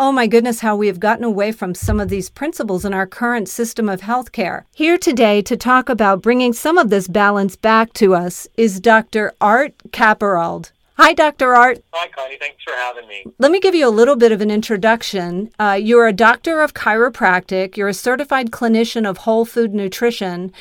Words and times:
Oh 0.00 0.12
my 0.12 0.28
goodness, 0.28 0.60
how 0.60 0.76
we 0.76 0.86
have 0.86 1.00
gotten 1.00 1.24
away 1.24 1.50
from 1.50 1.74
some 1.74 1.98
of 1.98 2.08
these 2.08 2.30
principles 2.30 2.84
in 2.84 2.94
our 2.94 3.04
current 3.04 3.48
system 3.48 3.88
of 3.88 4.02
healthcare. 4.02 4.62
Here 4.72 4.96
today 4.96 5.42
to 5.42 5.56
talk 5.56 5.88
about 5.88 6.22
bringing 6.22 6.52
some 6.52 6.78
of 6.78 6.88
this 6.88 7.08
balance 7.08 7.56
back 7.56 7.92
to 7.94 8.14
us 8.14 8.46
is 8.56 8.78
Dr. 8.78 9.32
Art 9.40 9.74
Capperald. 9.88 10.70
Hi, 10.98 11.14
Dr. 11.14 11.52
Art. 11.52 11.82
Hi, 11.92 12.06
Connie. 12.10 12.36
Thanks 12.38 12.62
for 12.62 12.74
having 12.74 13.08
me. 13.08 13.24
Let 13.38 13.50
me 13.50 13.58
give 13.58 13.74
you 13.74 13.88
a 13.88 13.90
little 13.90 14.14
bit 14.14 14.30
of 14.30 14.40
an 14.40 14.52
introduction. 14.52 15.50
Uh, 15.58 15.76
you're 15.80 16.06
a 16.06 16.12
doctor 16.12 16.60
of 16.60 16.74
chiropractic, 16.74 17.76
you're 17.76 17.88
a 17.88 17.94
certified 17.94 18.52
clinician 18.52 19.08
of 19.08 19.18
whole 19.18 19.44
food 19.44 19.74
nutrition, 19.74 20.52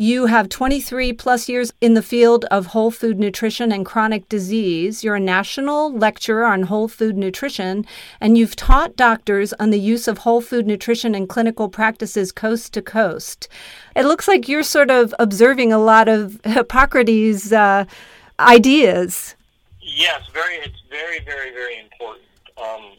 you 0.00 0.24
have 0.24 0.48
23 0.48 1.12
plus 1.12 1.46
years 1.46 1.74
in 1.82 1.92
the 1.92 2.02
field 2.02 2.46
of 2.46 2.68
whole 2.68 2.90
food 2.90 3.18
nutrition 3.18 3.70
and 3.70 3.84
chronic 3.84 4.26
disease. 4.30 5.04
You're 5.04 5.16
a 5.16 5.20
national 5.20 5.92
lecturer 5.92 6.46
on 6.46 6.62
whole 6.62 6.88
food 6.88 7.18
nutrition, 7.18 7.84
and 8.18 8.38
you've 8.38 8.56
taught 8.56 8.96
doctors 8.96 9.52
on 9.60 9.68
the 9.68 9.78
use 9.78 10.08
of 10.08 10.16
whole 10.16 10.40
food 10.40 10.66
nutrition 10.66 11.14
and 11.14 11.28
clinical 11.28 11.68
practices 11.68 12.32
coast 12.32 12.72
to 12.72 12.80
coast. 12.80 13.46
It 13.94 14.04
looks 14.06 14.26
like 14.26 14.48
you're 14.48 14.62
sort 14.62 14.90
of 14.90 15.14
observing 15.18 15.70
a 15.70 15.78
lot 15.78 16.08
of 16.08 16.40
Hippocrates 16.44 17.52
uh, 17.52 17.84
ideas. 18.38 19.34
Yes, 19.82 20.22
very. 20.32 20.54
It's 20.54 20.82
very, 20.88 21.20
very, 21.26 21.50
very 21.50 21.78
important. 21.78 22.24
Um, 22.56 22.92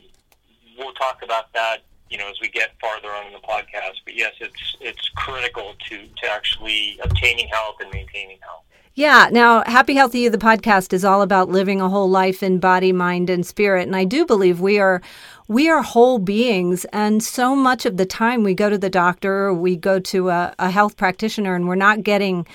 we'll 0.78 0.94
talk 0.94 1.24
about 1.24 1.52
that 1.54 1.80
you 2.12 2.18
know, 2.18 2.30
as 2.30 2.40
we 2.42 2.50
get 2.50 2.72
farther 2.80 3.10
on 3.10 3.28
in 3.28 3.34
the 3.34 3.40
podcast. 3.40 4.00
But 4.06 4.16
yes, 4.16 4.34
it's 4.40 4.78
it's 4.82 5.10
critical 5.16 5.76
to 5.90 6.08
to 6.08 6.30
actually 6.30 7.00
obtaining 7.02 7.48
health 7.48 7.78
and 7.80 7.92
maintaining 7.92 8.38
health. 8.42 8.64
Yeah. 8.94 9.30
Now, 9.32 9.64
Happy 9.66 9.94
Healthy 9.94 10.20
You, 10.20 10.30
the 10.30 10.38
podcast 10.38 10.92
is 10.92 11.06
all 11.06 11.22
about 11.22 11.48
living 11.48 11.80
a 11.80 11.88
whole 11.88 12.10
life 12.10 12.44
in 12.44 12.60
body, 12.60 12.92
mind, 12.92 13.30
and 13.30 13.46
spirit. 13.46 13.88
And 13.88 13.96
I 13.96 14.04
do 14.04 14.26
believe 14.26 14.60
we 14.60 14.80
are 14.80 15.02
we 15.48 15.70
are 15.70 15.82
whole 15.82 16.20
beings. 16.20 16.86
And 16.92 17.24
so 17.24 17.56
much 17.56 17.86
of 17.86 17.96
the 17.96 18.06
time 18.06 18.44
we 18.44 18.54
go 18.54 18.70
to 18.70 18.78
the 18.78 18.90
doctor 18.90 19.46
or 19.46 19.54
we 19.54 19.78
go 19.78 20.00
to 20.00 20.30
a, 20.30 20.54
a 20.60 20.70
health 20.70 20.98
practitioner 20.98 21.56
and 21.56 21.68
we're 21.68 21.76
not 21.76 22.04
getting 22.04 22.46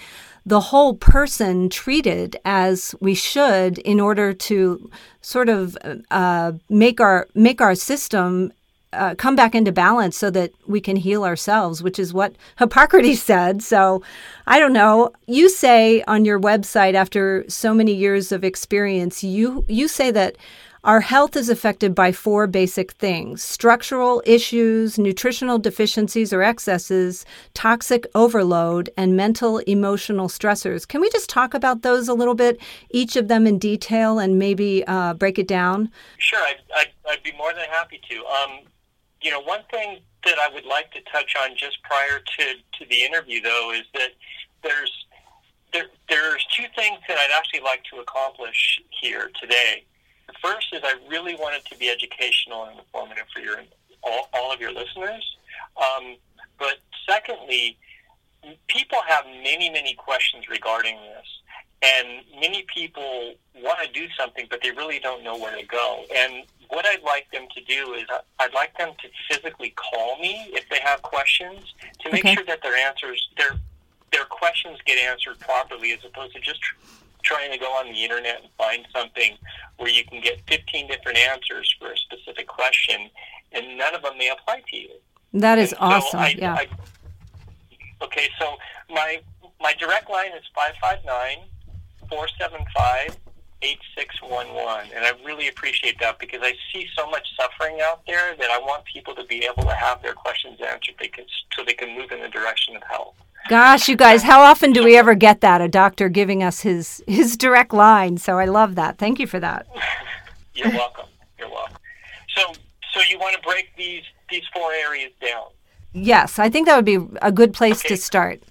the 0.44 0.60
whole 0.60 0.94
person 0.94 1.68
treated 1.68 2.36
as 2.44 2.94
we 3.00 3.14
should 3.14 3.78
in 3.78 3.98
order 3.98 4.32
to 4.32 4.90
sort 5.20 5.48
of 5.48 5.76
uh, 6.10 6.52
make 6.68 7.00
our 7.00 7.26
make 7.34 7.60
our 7.60 7.74
system 7.74 8.52
uh, 8.96 9.14
come 9.14 9.36
back 9.36 9.54
into 9.54 9.72
balance 9.72 10.16
so 10.16 10.30
that 10.30 10.52
we 10.66 10.80
can 10.80 10.96
heal 10.96 11.24
ourselves, 11.24 11.82
which 11.82 11.98
is 11.98 12.12
what 12.12 12.34
Hippocrates 12.58 13.22
said. 13.22 13.62
So 13.62 14.02
I 14.46 14.58
don't 14.58 14.72
know. 14.72 15.12
You 15.26 15.48
say 15.48 16.02
on 16.02 16.24
your 16.24 16.40
website 16.40 16.94
after 16.94 17.44
so 17.48 17.74
many 17.74 17.92
years 17.92 18.32
of 18.32 18.44
experience, 18.44 19.22
you 19.22 19.64
you 19.68 19.88
say 19.88 20.10
that 20.10 20.36
our 20.86 21.00
health 21.00 21.34
is 21.34 21.48
affected 21.48 21.96
by 21.96 22.12
four 22.12 22.46
basic 22.46 22.92
things 22.92 23.42
structural 23.42 24.22
issues, 24.24 24.98
nutritional 24.98 25.58
deficiencies 25.58 26.32
or 26.32 26.42
excesses, 26.42 27.26
toxic 27.54 28.06
overload, 28.14 28.88
and 28.96 29.16
mental 29.16 29.58
emotional 29.66 30.28
stressors. 30.28 30.86
Can 30.86 31.00
we 31.00 31.10
just 31.10 31.28
talk 31.28 31.54
about 31.54 31.82
those 31.82 32.06
a 32.06 32.14
little 32.14 32.36
bit, 32.36 32.60
each 32.90 33.16
of 33.16 33.26
them 33.26 33.48
in 33.48 33.58
detail, 33.58 34.20
and 34.20 34.38
maybe 34.38 34.84
uh, 34.86 35.14
break 35.14 35.40
it 35.40 35.48
down? 35.48 35.90
Sure, 36.18 36.38
I'd, 36.38 36.60
I'd, 36.76 36.88
I'd, 37.10 37.22
be 37.24 37.32
more 37.32 37.52
than 37.52 37.64
happy 37.68 38.00
to. 38.08 38.24
Um, 38.24 38.60
you 39.26 39.32
know, 39.32 39.40
one 39.40 39.62
thing 39.72 39.98
that 40.24 40.38
I 40.38 40.54
would 40.54 40.64
like 40.64 40.92
to 40.92 41.00
touch 41.10 41.34
on 41.34 41.56
just 41.56 41.82
prior 41.82 42.20
to, 42.20 42.44
to 42.78 42.88
the 42.88 43.02
interview, 43.02 43.42
though, 43.42 43.72
is 43.74 43.82
that 43.94 44.10
there's 44.62 44.92
there, 45.72 45.86
there's 46.08 46.46
two 46.56 46.66
things 46.76 47.00
that 47.08 47.18
I'd 47.18 47.36
actually 47.36 47.60
like 47.60 47.82
to 47.92 47.98
accomplish 47.98 48.80
here 49.02 49.32
today. 49.40 49.82
The 50.28 50.34
first 50.40 50.68
is 50.72 50.80
I 50.84 50.94
really 51.10 51.34
want 51.34 51.56
it 51.56 51.64
to 51.72 51.76
be 51.76 51.90
educational 51.90 52.66
and 52.66 52.78
informative 52.78 53.26
for 53.34 53.40
your 53.40 53.56
all, 54.04 54.28
all 54.32 54.52
of 54.52 54.60
your 54.60 54.72
listeners. 54.72 55.36
Um, 55.76 56.18
but 56.56 56.76
secondly, 57.04 57.76
people 58.68 58.98
have 59.08 59.24
many, 59.26 59.70
many 59.70 59.94
questions 59.94 60.44
regarding 60.48 60.94
this. 60.98 61.26
And 61.82 62.24
many 62.40 62.64
people 62.72 63.34
want 63.56 63.80
to 63.84 63.92
do 63.92 64.06
something, 64.18 64.46
but 64.48 64.60
they 64.62 64.70
really 64.70 65.00
don't 65.00 65.24
know 65.24 65.36
where 65.36 65.56
to 65.56 65.66
go. 65.66 66.04
And 66.14 66.44
what 66.68 66.86
I'd 66.86 67.02
like 67.02 67.30
them 67.32 67.46
to 67.54 67.64
do 67.64 67.94
is 67.94 68.04
uh, 68.12 68.18
I'd 68.38 68.54
like 68.54 68.76
them 68.78 68.92
to 68.98 69.08
physically 69.28 69.70
call 69.70 70.18
me 70.18 70.50
if 70.52 70.68
they 70.68 70.78
have 70.82 71.02
questions 71.02 71.74
to 72.00 72.10
make 72.10 72.24
okay. 72.24 72.34
sure 72.34 72.44
that 72.44 72.62
their 72.62 72.76
answers, 72.76 73.28
their 73.36 73.58
their 74.12 74.24
questions 74.24 74.78
get 74.86 74.98
answered 74.98 75.38
properly, 75.40 75.92
as 75.92 76.04
opposed 76.04 76.34
to 76.34 76.40
just 76.40 76.60
tr- 76.60 76.76
trying 77.22 77.50
to 77.50 77.58
go 77.58 77.66
on 77.66 77.86
the 77.86 78.04
internet 78.04 78.40
and 78.42 78.50
find 78.56 78.86
something 78.94 79.36
where 79.78 79.90
you 79.90 80.04
can 80.04 80.20
get 80.20 80.40
15 80.46 80.86
different 80.86 81.18
answers 81.18 81.74
for 81.78 81.90
a 81.90 81.96
specific 81.96 82.46
question, 82.46 83.10
and 83.52 83.76
none 83.76 83.94
of 83.94 84.02
them 84.02 84.16
may 84.16 84.30
apply 84.30 84.62
to 84.70 84.76
you. 84.76 84.90
That 85.34 85.58
is 85.58 85.72
and 85.72 85.80
awesome. 85.80 86.20
I, 86.20 86.34
yeah. 86.38 86.54
I, 86.54 86.66
okay, 88.02 88.28
so 88.38 88.56
my 88.90 89.20
my 89.60 89.74
direct 89.74 90.10
line 90.10 90.32
is 90.32 90.44
559 90.54 91.48
475 92.08 93.16
8611. 93.66 94.90
And 94.94 95.04
I 95.04 95.12
really 95.24 95.48
appreciate 95.48 95.98
that 96.00 96.18
because 96.18 96.40
I 96.42 96.52
see 96.72 96.86
so 96.96 97.08
much 97.10 97.26
suffering 97.38 97.80
out 97.82 98.02
there 98.06 98.36
that 98.36 98.50
I 98.50 98.58
want 98.58 98.84
people 98.84 99.14
to 99.14 99.24
be 99.24 99.44
able 99.44 99.64
to 99.64 99.74
have 99.74 100.02
their 100.02 100.12
questions 100.12 100.58
answered 100.60 100.94
can, 101.12 101.24
so 101.54 101.64
they 101.64 101.74
can 101.74 101.96
move 101.96 102.12
in 102.12 102.20
the 102.20 102.28
direction 102.28 102.76
of 102.76 102.82
health. 102.84 103.14
Gosh, 103.48 103.88
you 103.88 103.96
guys, 103.96 104.22
how 104.22 104.40
often 104.40 104.72
do 104.72 104.82
we 104.82 104.96
ever 104.96 105.14
get 105.14 105.40
that? 105.40 105.60
A 105.60 105.68
doctor 105.68 106.08
giving 106.08 106.42
us 106.42 106.60
his, 106.60 107.02
his 107.06 107.36
direct 107.36 107.72
line. 107.72 108.18
So 108.18 108.38
I 108.38 108.44
love 108.44 108.74
that. 108.74 108.98
Thank 108.98 109.20
you 109.20 109.26
for 109.26 109.38
that. 109.40 109.66
You're 110.54 110.70
welcome. 110.70 111.06
You're 111.38 111.50
welcome. 111.50 111.76
So, 112.36 112.52
so 112.92 113.00
you 113.08 113.18
want 113.18 113.36
to 113.36 113.42
break 113.42 113.70
these, 113.76 114.02
these 114.30 114.42
four 114.52 114.72
areas 114.72 115.12
down? 115.20 115.48
Yes, 115.92 116.38
I 116.38 116.50
think 116.50 116.66
that 116.66 116.76
would 116.76 116.84
be 116.84 116.98
a 117.22 117.32
good 117.32 117.54
place 117.54 117.80
okay. 117.80 117.94
to 117.94 117.96
start. 117.96 118.42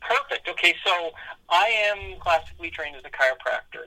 Perfect. 0.00 0.48
Okay, 0.48 0.74
so 0.84 1.10
I 1.48 1.66
am 1.66 2.18
classically 2.20 2.70
trained 2.70 2.96
as 2.96 3.02
a 3.04 3.10
chiropractor, 3.10 3.86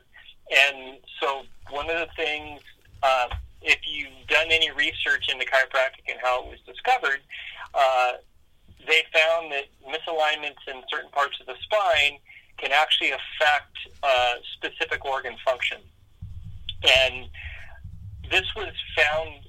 and 0.56 0.98
so 1.20 1.44
one 1.70 1.90
of 1.90 1.98
the 1.98 2.08
things, 2.16 2.62
uh, 3.04 3.28
if 3.62 3.80
you've 3.88 4.28
done 4.28 4.48
any 4.50 4.72
research 4.72 5.28
into 5.32 5.46
chiropractic 5.46 6.10
and 6.10 6.20
how 6.22 6.44
it 6.44 6.50
was 6.50 6.60
discovered, 6.66 7.20
uh, 7.74 8.14
they 8.88 9.04
found 9.14 9.52
that 9.52 9.66
misalignments 9.86 10.64
in 10.68 10.82
certain 10.90 11.10
parts 11.12 11.38
of 11.42 11.48
the 11.48 11.56
spine 11.62 12.20
can 12.58 12.72
actually 12.72 13.12
affect 13.12 13.78
uh, 14.04 14.36
specific 14.54 15.04
organ 15.06 15.36
function. 15.46 15.80
And 17.02 17.28
this 18.32 18.46
was 18.56 18.74
found 18.96 19.48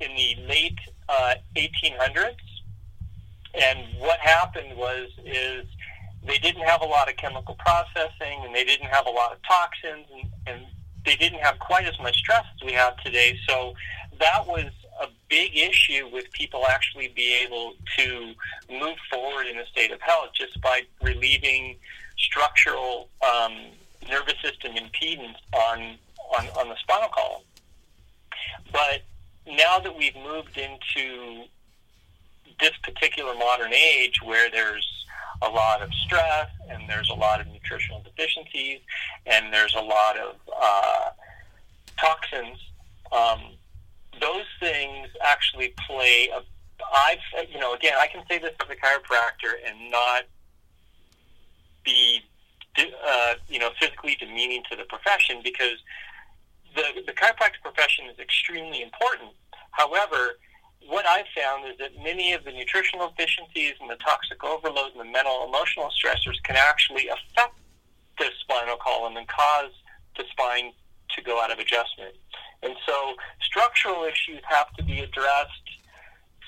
in 0.00 0.14
the 0.16 0.36
late 0.48 0.78
uh, 1.08 1.34
1800s. 1.56 2.36
And 3.54 3.78
what 3.98 4.18
happened 4.18 4.76
was 4.76 5.10
is 5.24 5.66
they 6.26 6.38
didn't 6.38 6.62
have 6.62 6.82
a 6.82 6.86
lot 6.86 7.08
of 7.08 7.16
chemical 7.16 7.56
processing, 7.56 8.40
and 8.44 8.54
they 8.54 8.64
didn't 8.64 8.86
have 8.86 9.06
a 9.06 9.10
lot 9.10 9.32
of 9.32 9.38
toxins, 9.42 10.06
and, 10.12 10.30
and 10.46 10.66
they 11.04 11.16
didn't 11.16 11.40
have 11.40 11.58
quite 11.58 11.86
as 11.86 11.98
much 12.00 12.16
stress 12.16 12.44
as 12.54 12.64
we 12.64 12.72
have 12.72 12.96
today. 12.98 13.38
So 13.48 13.74
that 14.20 14.46
was 14.46 14.70
a 15.00 15.08
big 15.28 15.56
issue 15.56 16.08
with 16.12 16.30
people 16.32 16.66
actually 16.68 17.08
be 17.08 17.34
able 17.44 17.74
to 17.98 18.34
move 18.70 18.96
forward 19.10 19.46
in 19.46 19.58
a 19.58 19.66
state 19.66 19.90
of 19.90 20.00
health 20.00 20.30
just 20.34 20.60
by 20.60 20.82
relieving 21.02 21.76
structural 22.18 23.08
um, 23.26 23.52
nervous 24.08 24.34
system 24.42 24.72
impedance 24.74 25.36
on, 25.52 25.96
on, 26.38 26.46
on 26.58 26.68
the 26.68 26.76
spinal 26.76 27.08
column. 27.08 27.42
But 28.70 29.02
now 29.46 29.80
that 29.80 29.96
we've 29.96 30.16
moved 30.16 30.56
into 30.56 31.44
this 32.60 32.72
particular 32.82 33.34
modern 33.34 33.72
age 33.72 34.22
where 34.22 34.50
there's 34.50 35.06
a 35.42 35.50
lot 35.50 35.82
of 35.82 35.92
stress 36.04 36.48
and 36.70 36.88
there's 36.88 37.10
a 37.10 37.14
lot 37.14 37.40
of 37.40 37.46
nutritional 37.48 38.02
deficiencies 38.02 38.80
and 39.26 39.52
there's 39.52 39.74
a 39.74 39.80
lot 39.80 40.16
of 40.16 40.36
uh, 40.60 41.10
toxins, 41.98 42.58
um, 43.12 43.40
those 44.20 44.46
things 44.60 45.08
actually 45.24 45.74
play 45.86 46.28
a 46.34 46.40
I've, 46.92 47.48
you 47.50 47.58
know, 47.58 47.74
again, 47.74 47.94
I 47.98 48.06
can 48.06 48.22
say 48.28 48.38
this 48.38 48.52
as 48.60 48.68
a 48.68 48.74
chiropractor 48.74 49.54
and 49.66 49.90
not 49.90 50.24
be, 51.84 52.20
uh, 52.78 53.34
you 53.48 53.58
know, 53.58 53.70
physically 53.80 54.16
demeaning 54.18 54.62
to 54.70 54.76
the 54.76 54.84
profession 54.84 55.40
because 55.42 55.78
the, 56.74 57.02
the 57.06 57.12
chiropractic 57.12 57.62
profession 57.62 58.06
is 58.06 58.18
extremely 58.18 58.82
important. 58.82 59.30
However, 59.70 60.38
what 60.88 61.06
I've 61.06 61.26
found 61.36 61.70
is 61.70 61.78
that 61.78 61.90
many 62.02 62.32
of 62.32 62.44
the 62.44 62.52
nutritional 62.52 63.10
deficiencies 63.10 63.74
and 63.80 63.90
the 63.90 63.96
toxic 63.96 64.42
overload 64.44 64.92
and 64.92 65.00
the 65.00 65.10
mental 65.12 65.46
emotional 65.46 65.90
stressors 65.90 66.42
can 66.42 66.56
actually 66.56 67.08
affect 67.08 67.54
the 68.18 68.26
spinal 68.40 68.76
column 68.76 69.16
and 69.16 69.26
cause 69.28 69.72
the 70.16 70.24
spine 70.30 70.72
to 71.14 71.22
go 71.22 71.40
out 71.40 71.50
of 71.50 71.58
adjustment. 71.58 72.14
And 72.62 72.74
so 72.86 73.14
structural 73.40 74.04
issues 74.04 74.40
have 74.48 74.72
to 74.74 74.84
be 74.84 75.00
addressed. 75.00 75.50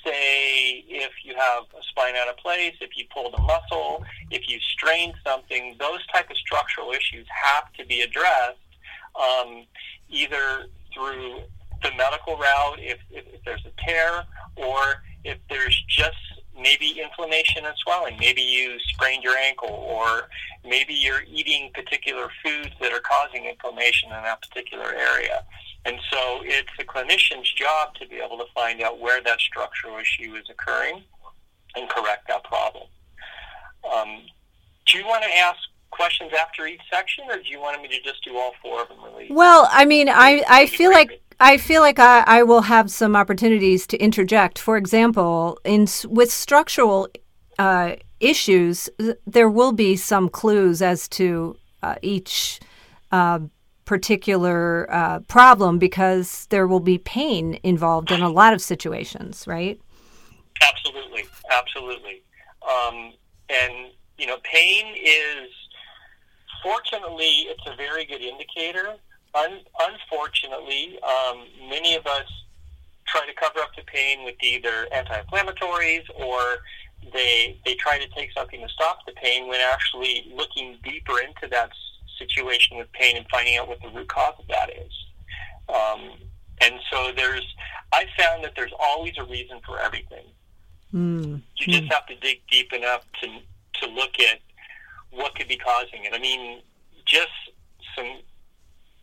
Say 0.05 0.85
if 0.87 1.13
you 1.25 1.35
have 1.35 1.65
a 1.79 1.83
spine 1.83 2.15
out 2.17 2.29
of 2.29 2.37
place, 2.37 2.75
if 2.81 2.91
you 2.97 3.07
pulled 3.13 3.35
a 3.35 3.43
muscle, 3.43 4.05
if 4.31 4.49
you 4.49 4.59
strained 4.61 5.15
something, 5.27 5.77
those 5.79 6.07
type 6.09 6.31
of 6.31 6.37
structural 6.37 6.91
issues 6.93 7.27
have 7.29 7.73
to 7.75 7.87
be 7.87 8.03
addressed 8.03 8.59
um, 9.17 9.67
either 10.11 10.67
through 10.93 11.43
the 11.85 11.97
medical 11.97 12.37
route 12.37 12.79
if, 12.79 12.99
if, 13.11 13.25
if 13.33 13.45
there's 13.45 13.65
a 13.65 13.87
tear 13.87 14.25
or 14.57 15.05
if 15.23 15.39
there's 15.49 15.85
just 15.89 16.17
maybe 16.61 17.01
inflammation 17.01 17.65
and 17.65 17.75
swelling. 17.83 18.17
Maybe 18.19 18.41
you 18.41 18.79
sprained 18.89 19.23
your 19.23 19.37
ankle, 19.37 19.71
or 19.71 20.29
maybe 20.65 20.95
you're 20.95 21.23
eating 21.29 21.71
particular 21.75 22.29
foods 22.43 22.71
that 22.81 22.93
are 22.93 23.01
causing 23.01 23.45
inflammation 23.47 24.11
in 24.11 24.23
that 24.23 24.41
particular 24.43 24.95
area. 24.95 25.45
And 25.85 25.97
so 26.11 26.41
it's 26.45 26.71
the 26.79 26.85
clinician's 26.85 27.53
job 27.53 27.95
to 27.97 28.09
be 28.09 28.17
able 28.17 28.39
to 28.39 28.47
find 28.55 28.81
out 28.83 29.01
where 29.01 29.23
that 29.23 29.41
structural 29.41 29.99
issue 29.99 30.35
is 30.35 30.45
occurring 30.49 31.03
and 31.77 31.89
correct 31.89 32.29
that 32.29 32.45
problem. 32.45 32.87
Um, 33.95 34.23
do 34.87 34.99
you 34.99 35.05
want 35.05 35.25
to 35.25 35.37
ask 35.37 35.59
questions 35.91 36.33
after 36.39 36.67
each 36.67 36.81
section, 36.91 37.25
or 37.29 37.37
do 37.37 37.49
you 37.49 37.61
want 37.61 37.81
me 37.83 37.89
to 37.89 38.01
just 38.03 38.25
do 38.25 38.37
all 38.37 38.53
four 38.63 38.83
of 38.83 38.89
them 38.89 38.99
really? 39.05 39.29
Well, 39.31 39.69
I 39.71 39.85
mean, 39.85 40.09
I, 40.09 40.43
I 40.49 40.67
feel 40.67 40.91
like 40.91 41.21
I 41.41 41.57
feel 41.57 41.81
like 41.81 41.99
I, 41.99 42.25
I 42.27 42.43
will 42.43 42.63
have 42.63 42.91
some 42.91 43.17
opportunities 43.17 43.87
to 43.89 43.99
interject. 43.99 44.59
For 44.59 44.77
example, 44.77 45.59
in 45.65 45.87
with 46.07 46.31
structural 46.31 47.09
uh, 47.59 47.97
issues, 48.21 48.89
there 49.27 49.51
will 49.51 49.73
be 49.73 49.97
some 49.97 50.29
clues 50.29 50.83
as 50.83 51.09
to 51.09 51.57
uh, 51.83 51.97
each 52.03 52.61
uh, 53.13 53.41
particular 53.85 54.87
uh, 54.91 55.21
problem 55.21 55.79
because 55.79 56.47
there 56.51 56.67
will 56.67 56.81
be 56.81 56.99
pain 56.99 57.59
involved 57.63 58.11
in 58.11 58.23
a 58.23 58.31
lot 58.31 58.53
of 58.53 58.63
situations, 58.63 59.47
right? 59.47 59.79
Absolutely, 60.63 61.25
absolutely. 61.51 62.23
Um, 62.63 63.13
and 63.51 63.93
you 64.19 64.27
know, 64.27 64.37
pain 64.43 64.95
is 64.97 65.51
fortunately 66.63 67.47
it's 67.49 67.67
a 67.67 67.77
very 67.77 68.07
good 68.07 68.23
indicator. 68.23 68.95
Un- 69.35 69.65
unfortunately, 69.81 70.99
um, 71.03 71.45
many 71.69 71.95
of 71.97 72.07
us 72.07 72.27
try 73.07 73.27
to 73.27 73.35
cover 73.35 73.61
up 73.61 73.75
the 73.77 73.83
pain 73.83 74.25
with 74.25 74.37
either 74.43 74.87
anti-inflammatories 74.93 76.05
or 76.17 76.59
they 77.13 77.59
they 77.65 77.75
try 77.75 77.99
to 77.99 78.09
take 78.15 78.33
something 78.33 78.61
to 78.61 78.69
stop 78.69 79.05
the 79.07 79.13
pain 79.13 79.47
when 79.49 79.61
actually 79.61 80.33
looking 80.35 80.79
deeper 80.83 81.19
into 81.21 81.47
that 81.51 81.71
situation 82.19 82.79
with 82.79 82.91
pain 82.93 83.17
and 83.17 83.27
finding 83.31 83.57
out 83.57 83.69
what 83.69 83.81
the 83.83 83.89
root 83.89 84.09
cause 84.09 84.35
of 84.39 84.47
that 84.49 84.71
is. 84.71 84.93
Um, 85.69 86.13
and 86.61 86.75
so 86.91 87.13
there's, 87.15 87.47
I 87.93 88.07
found 88.17 88.45
that 88.45 88.53
there's 88.57 88.73
always 88.79 89.15
a 89.19 89.25
reason 89.25 89.61
for 89.67 89.81
everything. 89.81 90.25
Mm. 90.93 91.43
You 91.57 91.67
just 91.67 91.85
mm. 91.85 91.93
have 91.93 92.07
to 92.07 92.17
dig 92.17 92.41
deep 92.51 92.73
enough 92.73 93.03
to 93.23 93.29
to 93.81 93.87
look 93.91 94.21
at 94.21 94.39
what 95.11 95.35
could 95.35 95.49
be 95.49 95.57
causing 95.57 96.05
it. 96.05 96.15
I 96.15 96.19
mean, 96.19 96.61
just 97.05 97.33
some. 97.97 98.19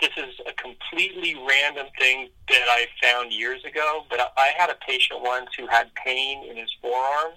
This 0.02 0.12
is 0.18 0.34
a 0.48 0.54
completely 0.54 1.36
random 1.36 1.88
thing 1.98 2.30
that 2.50 2.68
I 2.68 2.88
found 3.02 3.32
years 3.32 3.64
ago, 3.64 4.06
but 4.10 4.20
I 4.20 4.52
had 4.58 4.70
a 4.70 4.76
patient 4.86 5.22
once 5.22 5.52
who 5.58 5.68
had 5.68 5.94
pain 5.94 6.44
in 6.50 6.58
his 6.58 6.72
forearm 6.82 7.34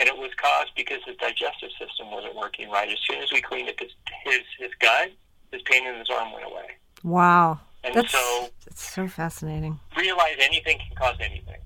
and 0.00 0.08
it 0.08 0.16
was 0.16 0.30
caused 0.36 0.70
because 0.76 0.98
his 1.06 1.16
digestive 1.16 1.70
system 1.78 2.10
wasn't 2.10 2.34
working 2.34 2.70
right. 2.70 2.88
As 2.88 2.98
soon 3.08 3.22
as 3.22 3.30
we 3.32 3.40
cleaned 3.40 3.68
up 3.68 3.78
his 3.78 3.90
his, 4.24 4.40
his 4.58 4.70
gut, 4.80 5.10
his 5.52 5.62
pain 5.62 5.86
in 5.86 5.96
his 5.96 6.08
arm 6.10 6.32
went 6.32 6.44
away. 6.44 6.66
Wow, 7.02 7.60
and 7.84 7.94
that's, 7.94 8.12
so 8.12 8.48
so 8.74 9.08
fascinating. 9.08 9.78
Realize 9.96 10.36
anything 10.38 10.78
can 10.78 10.96
cause 10.96 11.16
anything. 11.20 11.60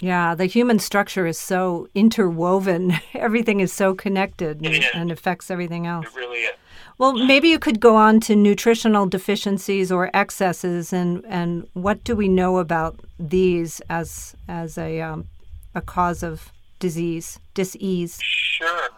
Yeah, 0.00 0.34
the 0.34 0.46
human 0.46 0.78
structure 0.78 1.26
is 1.26 1.38
so 1.38 1.88
interwoven. 1.94 2.94
everything 3.14 3.60
is 3.60 3.72
so 3.72 3.94
connected 3.94 4.64
and, 4.64 4.84
and, 4.92 5.12
affects 5.12 5.50
everything 5.50 5.86
else. 5.86 6.06
It 6.06 6.14
really 6.14 6.40
is. 6.40 6.52
Well, 6.96 7.12
maybe 7.12 7.48
you 7.48 7.58
could 7.58 7.80
go 7.80 7.96
on 7.96 8.20
to 8.20 8.36
nutritional 8.36 9.06
deficiencies 9.06 9.90
or 9.90 10.10
excesses, 10.14 10.92
and, 10.92 11.24
and 11.26 11.66
what 11.72 12.04
do 12.04 12.14
we 12.14 12.28
know 12.28 12.58
about 12.58 13.00
these 13.18 13.80
as 13.90 14.36
as 14.48 14.78
a 14.78 15.00
um, 15.00 15.26
a 15.74 15.80
cause 15.80 16.22
of 16.22 16.52
disease, 16.78 17.40
disease? 17.54 18.20
Sure, 18.22 18.90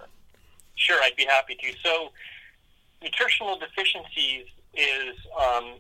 sure, 0.74 0.98
I'd 1.02 1.16
be 1.16 1.24
happy 1.24 1.56
to. 1.62 1.72
So, 1.82 2.10
nutritional 3.02 3.58
deficiencies 3.58 4.46
is, 4.74 5.16
um, 5.40 5.74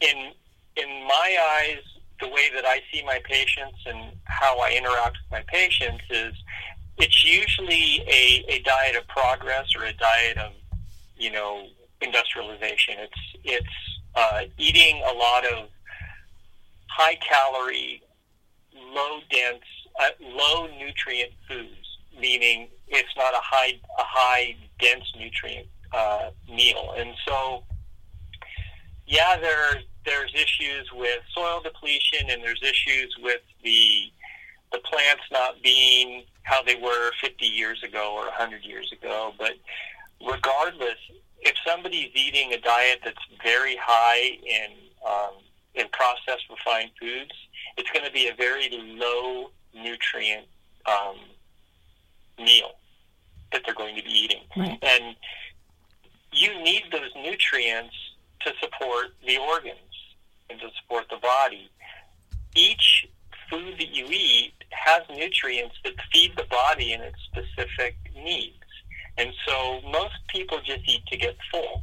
in 0.00 0.32
in 0.76 0.88
my 1.06 1.36
eyes, 1.58 1.82
the 2.22 2.28
way 2.28 2.48
that 2.54 2.64
I 2.64 2.80
see 2.90 3.02
my 3.04 3.20
patients 3.24 3.78
and 3.84 4.12
how 4.24 4.58
I 4.60 4.70
interact 4.70 5.18
with 5.22 5.30
my 5.30 5.42
patients 5.48 6.04
is, 6.08 6.34
it's 6.98 7.24
usually 7.24 8.00
a, 8.08 8.44
a 8.48 8.62
diet 8.62 8.96
of 8.96 9.06
progress 9.08 9.66
or 9.76 9.84
a 9.84 9.92
diet 9.92 10.38
of, 10.38 10.52
you 11.22 11.30
know, 11.30 11.66
industrialization. 12.00 12.96
It's 12.98 13.22
it's 13.44 13.76
uh, 14.14 14.42
eating 14.58 15.02
a 15.08 15.12
lot 15.12 15.44
of 15.44 15.68
high 16.88 17.16
calorie, 17.16 18.02
low 18.74 19.20
dense 19.30 19.62
uh, 20.00 20.08
low 20.20 20.66
nutrient 20.66 21.32
foods, 21.46 21.98
meaning 22.18 22.68
it's 22.88 23.16
not 23.16 23.34
a 23.34 23.40
high 23.40 23.74
a 23.98 24.04
high 24.04 24.56
dense 24.80 25.04
nutrient 25.16 25.68
uh, 25.92 26.30
meal. 26.48 26.94
And 26.96 27.10
so, 27.26 27.62
yeah, 29.06 29.36
there 29.40 29.80
there's 30.04 30.34
issues 30.34 30.90
with 30.92 31.20
soil 31.32 31.60
depletion, 31.62 32.30
and 32.30 32.42
there's 32.42 32.62
issues 32.62 33.14
with 33.22 33.42
the 33.62 34.10
the 34.72 34.78
plants 34.78 35.22
not 35.30 35.62
being 35.62 36.24
how 36.44 36.62
they 36.62 36.74
were 36.74 37.12
50 37.20 37.44
years 37.44 37.82
ago 37.84 38.14
or 38.16 38.24
100 38.24 38.64
years 38.64 38.90
ago. 38.90 39.32
But 39.38 39.52
regardless, 40.26 40.98
if 41.40 41.54
somebody's 41.66 42.10
eating 42.14 42.52
a 42.52 42.58
diet 42.60 43.00
that's 43.04 43.24
very 43.42 43.76
high 43.80 44.38
in 44.46 44.70
um, 45.06 45.34
in 45.74 45.86
processed 45.92 46.44
refined 46.50 46.90
foods, 47.00 47.32
it's 47.76 47.90
going 47.90 48.04
to 48.04 48.12
be 48.12 48.28
a 48.28 48.34
very 48.34 48.68
low 48.70 49.50
nutrient 49.74 50.46
um, 50.86 51.16
meal. 52.38 52.72
that 53.52 53.62
they're 53.64 53.74
going 53.74 53.96
to 53.96 54.02
be 54.02 54.10
eating. 54.10 54.42
Right. 54.56 54.78
And 54.82 55.16
you 56.32 56.62
need 56.62 56.84
those 56.90 57.10
nutrients 57.16 57.94
to 58.40 58.52
support 58.60 59.08
the 59.26 59.38
organs 59.38 59.78
and 60.50 60.58
to 60.60 60.68
support 60.80 61.06
the 61.10 61.18
body. 61.18 61.70
Each 62.56 63.06
food 63.50 63.74
that 63.78 63.94
you 63.94 64.06
eat 64.06 64.52
has 64.70 65.02
nutrients 65.10 65.76
that 65.84 65.94
feed 66.12 66.32
the 66.36 66.44
body 66.44 66.92
in 66.92 67.00
its 67.00 67.18
specific 67.24 67.96
needs. 68.16 68.56
And 69.18 69.32
so 69.46 69.80
most 69.90 70.14
people 70.28 70.58
just 70.64 70.88
eat 70.88 71.04
to 71.06 71.16
get 71.16 71.36
full 71.50 71.82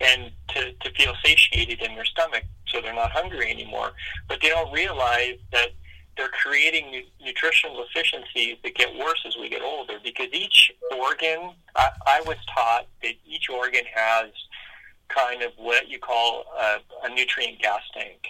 and 0.00 0.30
to, 0.48 0.72
to 0.72 0.90
feel 0.92 1.14
satiated 1.24 1.80
in 1.80 1.94
their 1.94 2.04
stomach 2.04 2.44
so 2.68 2.80
they're 2.80 2.94
not 2.94 3.12
hungry 3.12 3.50
anymore. 3.50 3.92
But 4.28 4.40
they 4.42 4.48
don't 4.48 4.72
realize 4.72 5.38
that 5.52 5.68
they're 6.16 6.28
creating 6.28 6.90
nu- 6.90 7.26
nutritional 7.26 7.84
deficiencies 7.84 8.56
that 8.62 8.74
get 8.74 8.96
worse 8.96 9.22
as 9.26 9.36
we 9.36 9.48
get 9.48 9.62
older 9.62 9.94
because 10.02 10.28
each 10.32 10.72
organ, 10.96 11.52
I, 11.76 11.88
I 12.06 12.20
was 12.26 12.36
taught 12.54 12.86
that 13.02 13.14
each 13.26 13.48
organ 13.48 13.84
has 13.94 14.30
kind 15.08 15.42
of 15.42 15.52
what 15.56 15.88
you 15.88 15.98
call 15.98 16.44
a, 16.58 16.78
a 17.04 17.14
nutrient 17.14 17.60
gas 17.60 17.82
tank. 17.92 18.20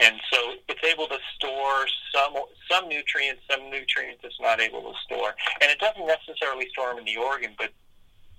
And 0.00 0.14
so 0.32 0.54
it's 0.68 0.84
able 0.84 1.08
to 1.08 1.18
store 1.34 1.86
some 2.14 2.34
some 2.70 2.88
nutrients, 2.88 3.42
some 3.50 3.68
nutrients 3.70 4.20
it's 4.22 4.40
not 4.40 4.60
able 4.60 4.82
to 4.82 4.92
store. 5.04 5.34
And 5.60 5.70
it 5.70 5.78
doesn't 5.80 6.06
necessarily 6.06 6.68
store 6.70 6.90
them 6.90 6.98
in 6.98 7.04
the 7.04 7.16
organ, 7.16 7.54
but 7.58 7.70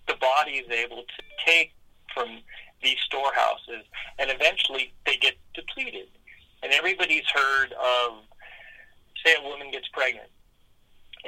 the 0.07 0.15
body 0.15 0.53
is 0.53 0.71
able 0.71 1.03
to 1.03 1.23
take 1.45 1.73
from 2.13 2.39
these 2.81 2.97
storehouses, 3.05 3.85
and 4.17 4.31
eventually 4.31 4.93
they 5.05 5.17
get 5.17 5.35
depleted. 5.53 6.07
And 6.63 6.71
everybody's 6.73 7.27
heard 7.33 7.73
of, 7.73 8.23
say, 9.25 9.35
a 9.35 9.47
woman 9.47 9.71
gets 9.71 9.87
pregnant, 9.89 10.29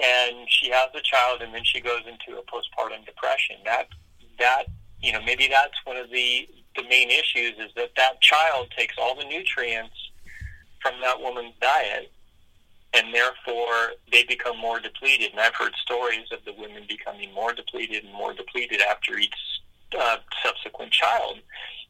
and 0.01 0.47
she 0.49 0.69
has 0.71 0.89
a 0.95 1.01
child, 1.01 1.41
and 1.41 1.53
then 1.53 1.63
she 1.63 1.81
goes 1.81 2.01
into 2.07 2.39
a 2.39 2.43
postpartum 2.43 3.05
depression. 3.05 3.57
That 3.65 3.87
that 4.39 4.63
you 5.01 5.11
know 5.11 5.21
maybe 5.25 5.47
that's 5.47 5.75
one 5.83 5.97
of 5.97 6.09
the 6.09 6.47
the 6.75 6.83
main 6.83 7.09
issues 7.09 7.53
is 7.59 7.71
that 7.75 7.91
that 7.97 8.21
child 8.21 8.71
takes 8.77 8.95
all 8.97 9.15
the 9.15 9.25
nutrients 9.25 9.95
from 10.81 10.93
that 11.01 11.19
woman's 11.19 11.53
diet 11.61 12.11
and 12.93 13.13
therefore 13.13 13.93
they 14.11 14.23
become 14.23 14.57
more 14.59 14.79
depleted. 14.79 15.31
And 15.31 15.39
I've 15.39 15.55
heard 15.55 15.73
stories 15.81 16.27
of 16.31 16.43
the 16.45 16.53
women 16.53 16.83
becoming 16.87 17.33
more 17.33 17.53
depleted 17.53 18.03
and 18.03 18.13
more 18.13 18.33
depleted 18.33 18.81
after 18.81 19.17
each 19.17 19.35
uh, 19.97 20.17
subsequent 20.43 20.91
child. 20.91 21.39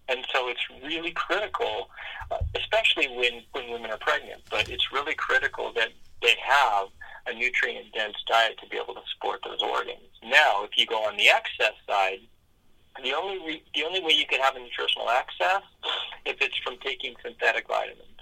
And 0.09 0.25
so 0.33 0.49
it's 0.49 0.61
really 0.83 1.11
critical, 1.11 1.89
uh, 2.29 2.37
especially 2.55 3.07
when, 3.07 3.41
when 3.53 3.71
women 3.71 3.91
are 3.91 3.97
pregnant, 3.97 4.41
but 4.49 4.69
it's 4.69 4.91
really 4.91 5.15
critical 5.15 5.71
that 5.75 5.89
they 6.21 6.35
have 6.43 6.87
a 7.27 7.33
nutrient 7.33 7.93
dense 7.93 8.17
diet 8.27 8.57
to 8.61 8.67
be 8.69 8.77
able 8.77 8.95
to 8.95 9.01
support 9.13 9.41
those 9.43 9.61
organs. 9.61 10.09
Now, 10.23 10.63
if 10.63 10.71
you 10.75 10.85
go 10.85 11.05
on 11.05 11.17
the 11.17 11.29
excess 11.29 11.73
side, 11.87 12.19
the 13.03 13.13
only 13.13 13.37
re- 13.39 13.63
the 13.73 13.83
only 13.83 14.01
way 14.01 14.11
you 14.11 14.25
can 14.25 14.41
have 14.41 14.55
a 14.55 14.59
nutritional 14.59 15.07
excess 15.09 15.61
if 16.25 16.41
it's 16.41 16.57
from 16.57 16.77
taking 16.83 17.15
synthetic 17.23 17.67
vitamins. 17.67 18.20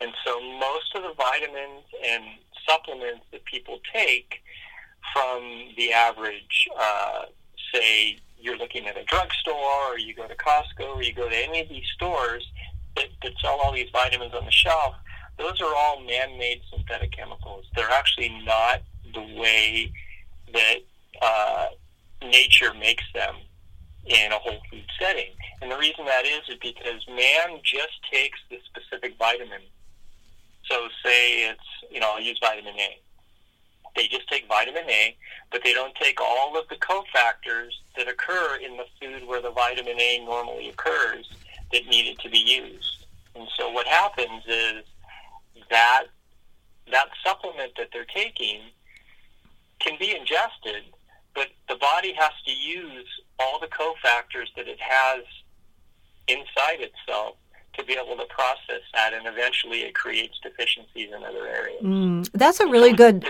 And 0.00 0.12
so 0.24 0.40
most 0.40 0.94
of 0.94 1.02
the 1.02 1.12
vitamins 1.16 1.84
and 2.04 2.24
supplements 2.68 3.24
that 3.32 3.44
people 3.44 3.80
take 3.92 4.42
from 5.12 5.70
the 5.76 5.92
average, 5.92 6.68
uh, 6.78 7.22
say, 7.74 8.18
you're 8.40 8.56
looking 8.56 8.86
at 8.86 8.96
a 8.96 9.04
drugstore 9.04 9.90
or 9.90 9.98
you 9.98 10.14
go 10.14 10.26
to 10.28 10.36
Costco 10.36 10.96
or 10.96 11.02
you 11.02 11.12
go 11.12 11.28
to 11.28 11.36
any 11.36 11.60
of 11.60 11.68
these 11.68 11.86
stores 11.94 12.46
that, 12.96 13.08
that 13.22 13.32
sell 13.42 13.58
all 13.62 13.72
these 13.72 13.90
vitamins 13.92 14.34
on 14.34 14.44
the 14.44 14.50
shelf, 14.50 14.94
those 15.38 15.60
are 15.60 15.74
all 15.74 16.00
man-made 16.00 16.60
synthetic 16.72 17.12
chemicals. 17.12 17.64
They're 17.74 17.90
actually 17.90 18.30
not 18.44 18.82
the 19.14 19.20
way 19.38 19.92
that 20.52 20.78
uh, 21.22 21.66
nature 22.22 22.74
makes 22.74 23.04
them 23.14 23.36
in 24.06 24.32
a 24.32 24.38
whole 24.38 24.58
food 24.70 24.84
setting. 24.98 25.30
And 25.60 25.70
the 25.70 25.76
reason 25.76 26.04
that 26.06 26.24
is 26.24 26.42
is 26.48 26.58
because 26.60 27.06
man 27.08 27.60
just 27.62 28.02
takes 28.10 28.38
the 28.50 28.58
specific 28.66 29.16
vitamin. 29.18 29.62
So 30.68 30.88
say 31.02 31.48
it's, 31.48 31.60
you 31.90 32.00
know, 32.00 32.12
I'll 32.14 32.20
use 32.20 32.38
vitamin 32.40 32.74
A. 32.78 32.98
They 33.96 34.06
just 34.06 34.28
take 34.28 34.46
vitamin 34.46 34.88
A, 34.88 35.16
but 35.50 35.62
they 35.64 35.72
don't 35.72 35.94
take 35.94 36.20
all 36.20 36.58
of 36.58 36.68
the 36.68 36.76
cofactors 36.76 37.70
that 37.96 38.06
occur 38.06 38.58
in 38.64 38.76
the 38.76 38.84
food 39.00 39.26
where 39.26 39.40
the 39.40 39.50
vitamin 39.50 39.98
A 39.98 40.24
normally 40.24 40.68
occurs 40.68 41.28
that 41.72 41.86
need 41.86 42.06
it 42.06 42.18
to 42.20 42.30
be 42.30 42.38
used. 42.38 43.06
And 43.34 43.48
so 43.58 43.70
what 43.70 43.86
happens 43.86 44.42
is 44.46 44.84
that 45.70 46.04
that 46.90 47.08
supplement 47.24 47.72
that 47.76 47.88
they're 47.92 48.04
taking 48.04 48.60
can 49.80 49.98
be 49.98 50.14
ingested, 50.14 50.84
but 51.34 51.48
the 51.68 51.76
body 51.76 52.12
has 52.12 52.32
to 52.46 52.52
use 52.52 53.06
all 53.38 53.58
the 53.60 53.68
cofactors 53.68 54.48
that 54.56 54.68
it 54.68 54.80
has 54.80 55.24
inside 56.26 56.80
itself 56.80 57.36
to 57.78 57.84
be 57.84 57.94
able 57.94 58.16
to 58.16 58.26
process 58.26 58.82
that, 58.94 59.12
and 59.14 59.26
eventually 59.26 59.80
it 59.80 59.94
creates 59.94 60.38
deficiencies 60.42 61.08
in 61.08 61.24
other 61.24 61.46
areas. 61.46 61.82
Mm, 61.82 62.30
that's 62.32 62.60
a 62.60 62.66
really 62.66 62.92
good. 62.92 63.24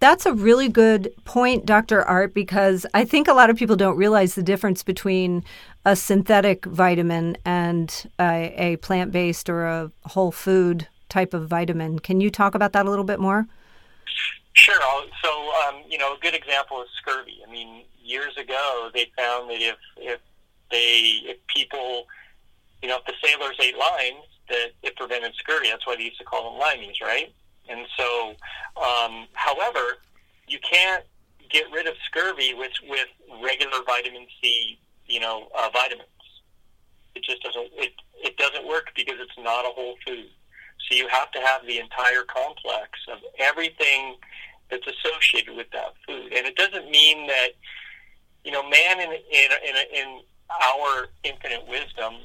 That's 0.00 0.26
a 0.26 0.34
really 0.34 0.68
good 0.68 1.14
point, 1.24 1.64
Dr. 1.64 2.02
Art, 2.02 2.34
because 2.34 2.84
I 2.92 3.06
think 3.06 3.26
a 3.26 3.32
lot 3.32 3.48
of 3.48 3.56
people 3.56 3.74
don't 3.74 3.96
realize 3.96 4.34
the 4.34 4.42
difference 4.42 4.82
between 4.82 5.44
a 5.86 5.96
synthetic 5.96 6.66
vitamin 6.66 7.38
and 7.44 8.10
a, 8.20 8.54
a 8.58 8.76
plant 8.76 9.12
based 9.12 9.48
or 9.48 9.64
a 9.64 9.90
whole 10.04 10.30
food 10.30 10.88
type 11.08 11.32
of 11.32 11.48
vitamin. 11.48 12.00
Can 12.00 12.20
you 12.20 12.28
talk 12.28 12.54
about 12.54 12.72
that 12.74 12.84
a 12.84 12.90
little 12.90 13.04
bit 13.04 13.18
more? 13.18 13.46
Sure. 14.52 14.74
So, 15.22 15.52
um, 15.66 15.82
you 15.88 15.98
know, 15.98 16.14
a 16.14 16.18
good 16.20 16.34
example 16.34 16.82
is 16.82 16.88
scurvy. 17.00 17.38
I 17.46 17.50
mean, 17.50 17.84
years 18.02 18.36
ago, 18.36 18.90
they 18.92 19.10
found 19.16 19.50
that 19.50 19.60
if 19.60 19.76
if 19.96 20.20
they 20.70 21.20
if 21.24 21.38
people, 21.46 22.06
you 22.84 22.90
know, 22.90 22.98
if 22.98 23.06
the 23.06 23.14
sailors 23.26 23.56
ate 23.62 23.78
limes, 23.78 24.28
that 24.50 24.72
it 24.82 24.94
prevented 24.96 25.32
scurvy. 25.36 25.70
That's 25.70 25.86
why 25.86 25.96
they 25.96 26.02
used 26.02 26.18
to 26.18 26.24
call 26.24 26.52
them 26.52 26.60
limeys, 26.60 27.00
right? 27.00 27.32
And 27.66 27.86
so, 27.96 28.34
um, 28.76 29.26
however, 29.32 30.02
you 30.46 30.58
can't 30.70 31.02
get 31.48 31.64
rid 31.72 31.86
of 31.86 31.94
scurvy 32.04 32.52
with 32.52 32.72
with 32.86 33.08
regular 33.42 33.78
vitamin 33.86 34.26
C, 34.42 34.78
you 35.06 35.18
know, 35.18 35.48
uh, 35.58 35.70
vitamins. 35.72 36.08
It 37.14 37.24
just 37.24 37.42
doesn't 37.42 37.70
it 37.72 37.94
it 38.22 38.36
doesn't 38.36 38.68
work 38.68 38.90
because 38.94 39.14
it's 39.18 39.38
not 39.38 39.64
a 39.64 39.70
whole 39.70 39.94
food. 40.06 40.28
So 40.86 40.94
you 40.94 41.08
have 41.08 41.30
to 41.30 41.40
have 41.40 41.64
the 41.66 41.78
entire 41.78 42.24
complex 42.24 42.90
of 43.10 43.20
everything 43.38 44.16
that's 44.70 44.86
associated 44.86 45.56
with 45.56 45.70
that 45.72 45.94
food. 46.06 46.34
And 46.34 46.46
it 46.46 46.56
doesn't 46.56 46.90
mean 46.90 47.28
that, 47.28 47.52
you 48.44 48.52
know, 48.52 48.62
man 48.62 49.00
in, 49.00 49.10
in, 49.10 49.48
in, 49.68 49.76
in 49.94 50.20
our 50.50 51.08
infinite 51.22 51.66
wisdom 51.66 52.16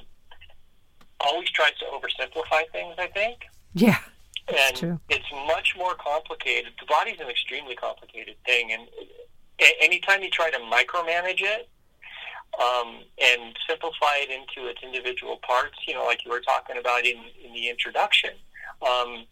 always 1.21 1.49
tries 1.49 1.73
to 1.79 1.85
oversimplify 1.85 2.69
things, 2.71 2.95
I 2.97 3.07
think. 3.07 3.39
Yeah. 3.73 3.99
And 4.47 4.75
true. 4.75 4.99
it's 5.09 5.31
much 5.47 5.75
more 5.77 5.93
complicated. 5.95 6.73
The 6.79 6.87
body's 6.87 7.19
an 7.19 7.29
extremely 7.29 7.75
complicated 7.75 8.35
thing. 8.45 8.71
And 8.71 8.87
anytime 9.81 10.23
you 10.23 10.29
try 10.29 10.49
to 10.49 10.57
micromanage 10.57 11.41
it, 11.41 11.69
um, 12.59 13.03
and 13.21 13.55
simplify 13.67 14.17
it 14.17 14.29
into 14.29 14.67
its 14.67 14.81
individual 14.83 15.39
parts, 15.45 15.77
you 15.87 15.93
know, 15.93 16.03
like 16.03 16.25
you 16.25 16.31
were 16.31 16.41
talking 16.41 16.77
about 16.77 17.05
in, 17.05 17.17
in 17.45 17.53
the 17.53 17.69
introduction, 17.69 18.31
um, 18.81 19.25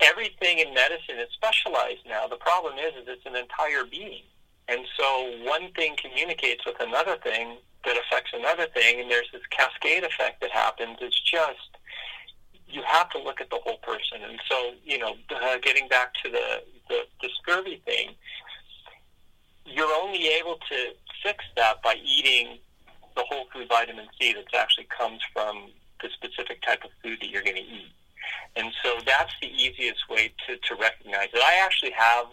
everything 0.00 0.58
in 0.58 0.74
medicine 0.74 1.18
is 1.18 1.28
specialized 1.32 2.04
now. 2.06 2.26
The 2.26 2.36
problem 2.36 2.74
is, 2.78 2.94
is 3.00 3.08
it's 3.08 3.24
an 3.24 3.36
entire 3.36 3.84
being. 3.84 4.24
And 4.68 4.80
so 4.98 5.32
one 5.44 5.72
thing 5.72 5.96
communicates 5.96 6.64
with 6.66 6.76
another 6.80 7.16
thing 7.22 7.58
that 7.84 7.96
affects 7.96 8.32
another 8.34 8.66
thing, 8.66 9.00
and 9.00 9.10
there's 9.10 9.28
this 9.32 9.42
cascade 9.50 10.02
effect 10.02 10.40
that 10.40 10.50
happens. 10.50 10.98
It's 11.00 11.20
just, 11.20 11.70
you 12.68 12.82
have 12.84 13.08
to 13.10 13.18
look 13.18 13.40
at 13.40 13.48
the 13.50 13.60
whole 13.62 13.78
person. 13.78 14.22
And 14.28 14.40
so, 14.48 14.72
you 14.84 14.98
know, 14.98 15.14
uh, 15.30 15.58
getting 15.62 15.86
back 15.88 16.14
to 16.24 16.30
the, 16.30 16.62
the, 16.88 17.02
the 17.22 17.28
scurvy 17.40 17.80
thing, 17.84 18.10
you're 19.64 19.92
only 20.02 20.28
able 20.28 20.58
to 20.68 20.92
fix 21.22 21.44
that 21.56 21.80
by 21.82 21.94
eating 22.04 22.58
the 23.14 23.22
whole 23.28 23.46
food 23.52 23.68
vitamin 23.68 24.06
C 24.20 24.32
that 24.34 24.44
actually 24.54 24.88
comes 24.96 25.20
from 25.32 25.70
the 26.02 26.08
specific 26.10 26.60
type 26.62 26.84
of 26.84 26.90
food 27.02 27.18
that 27.20 27.30
you're 27.30 27.42
going 27.42 27.56
to 27.56 27.62
eat. 27.62 27.92
And 28.56 28.72
so 28.82 28.98
that's 29.06 29.32
the 29.40 29.48
easiest 29.48 30.08
way 30.10 30.32
to, 30.46 30.56
to 30.56 30.74
recognize 30.74 31.28
it. 31.32 31.40
I 31.42 31.64
actually 31.64 31.92
have 31.92 32.26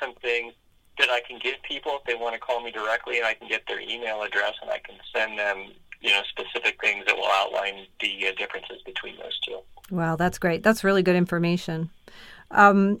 some 0.00 0.14
things 0.14 0.52
that 0.98 1.10
I 1.10 1.20
can 1.20 1.38
give 1.38 1.56
people 1.62 1.98
if 1.98 2.04
they 2.04 2.14
want 2.14 2.34
to 2.34 2.40
call 2.40 2.62
me 2.62 2.70
directly, 2.70 3.18
and 3.18 3.26
I 3.26 3.34
can 3.34 3.48
get 3.48 3.62
their 3.68 3.80
email 3.80 4.22
address, 4.22 4.54
and 4.62 4.70
I 4.70 4.78
can 4.78 4.96
send 5.14 5.38
them, 5.38 5.72
you 6.00 6.10
know, 6.10 6.22
specific 6.28 6.80
things 6.80 7.04
that 7.06 7.16
will 7.16 7.28
outline 7.28 7.86
the 8.00 8.28
uh, 8.28 8.32
differences 8.38 8.82
between 8.84 9.16
those 9.18 9.38
two. 9.40 9.60
Wow, 9.90 10.16
that's 10.16 10.38
great. 10.38 10.62
That's 10.62 10.84
really 10.84 11.02
good 11.02 11.16
information. 11.16 11.90
Um, 12.50 13.00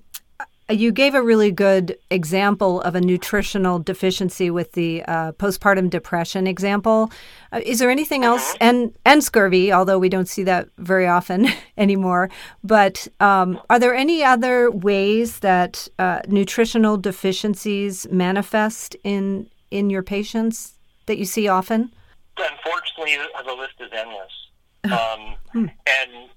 you 0.68 0.90
gave 0.92 1.14
a 1.14 1.22
really 1.22 1.50
good 1.52 1.96
example 2.10 2.80
of 2.82 2.94
a 2.96 3.00
nutritional 3.00 3.78
deficiency 3.78 4.50
with 4.50 4.72
the 4.72 5.02
uh, 5.04 5.32
postpartum 5.32 5.88
depression 5.90 6.46
example. 6.46 7.10
Uh, 7.52 7.60
is 7.64 7.78
there 7.78 7.90
anything 7.90 8.24
else, 8.24 8.54
Mm-hmm. 8.54 8.64
and 8.64 8.94
and 9.04 9.22
scurvy, 9.22 9.72
although 9.72 9.98
we 9.98 10.08
don't 10.08 10.28
see 10.28 10.42
that 10.44 10.68
very 10.78 11.06
often 11.06 11.48
anymore? 11.78 12.30
But 12.64 13.06
um, 13.20 13.60
are 13.70 13.78
there 13.78 13.94
any 13.94 14.24
other 14.24 14.70
ways 14.70 15.38
that 15.40 15.86
uh, 15.98 16.20
nutritional 16.28 16.96
deficiencies 16.96 18.06
manifest 18.10 18.96
in 19.04 19.48
in 19.70 19.90
your 19.90 20.02
patients 20.02 20.74
that 21.06 21.18
you 21.18 21.24
see 21.24 21.46
often? 21.48 21.92
Unfortunately, 22.38 23.16
the 23.46 23.52
list 23.54 23.74
is 23.80 23.90
endless. 23.92 24.32
Um, 24.86 25.36
and 25.54 26.30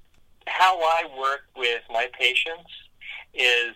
how 0.47 0.79
I 0.79 1.03
work 1.19 1.41
with 1.55 1.81
my 1.91 2.07
patients 2.19 2.69
is 3.35 3.75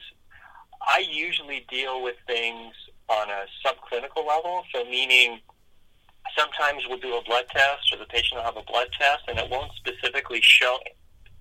I 0.87 1.05
usually 1.09 1.65
deal 1.69 2.03
with 2.03 2.15
things 2.27 2.73
on 3.09 3.29
a 3.29 3.45
subclinical 3.65 4.27
level. 4.27 4.63
So, 4.73 4.83
meaning 4.85 5.39
sometimes 6.37 6.83
we'll 6.87 6.99
do 6.99 7.15
a 7.15 7.23
blood 7.23 7.45
test, 7.51 7.93
or 7.93 7.97
the 7.97 8.05
patient 8.05 8.39
will 8.39 8.45
have 8.45 8.57
a 8.57 8.63
blood 8.63 8.87
test, 8.99 9.23
and 9.27 9.37
it 9.37 9.49
won't 9.49 9.71
specifically 9.75 10.39
show 10.41 10.77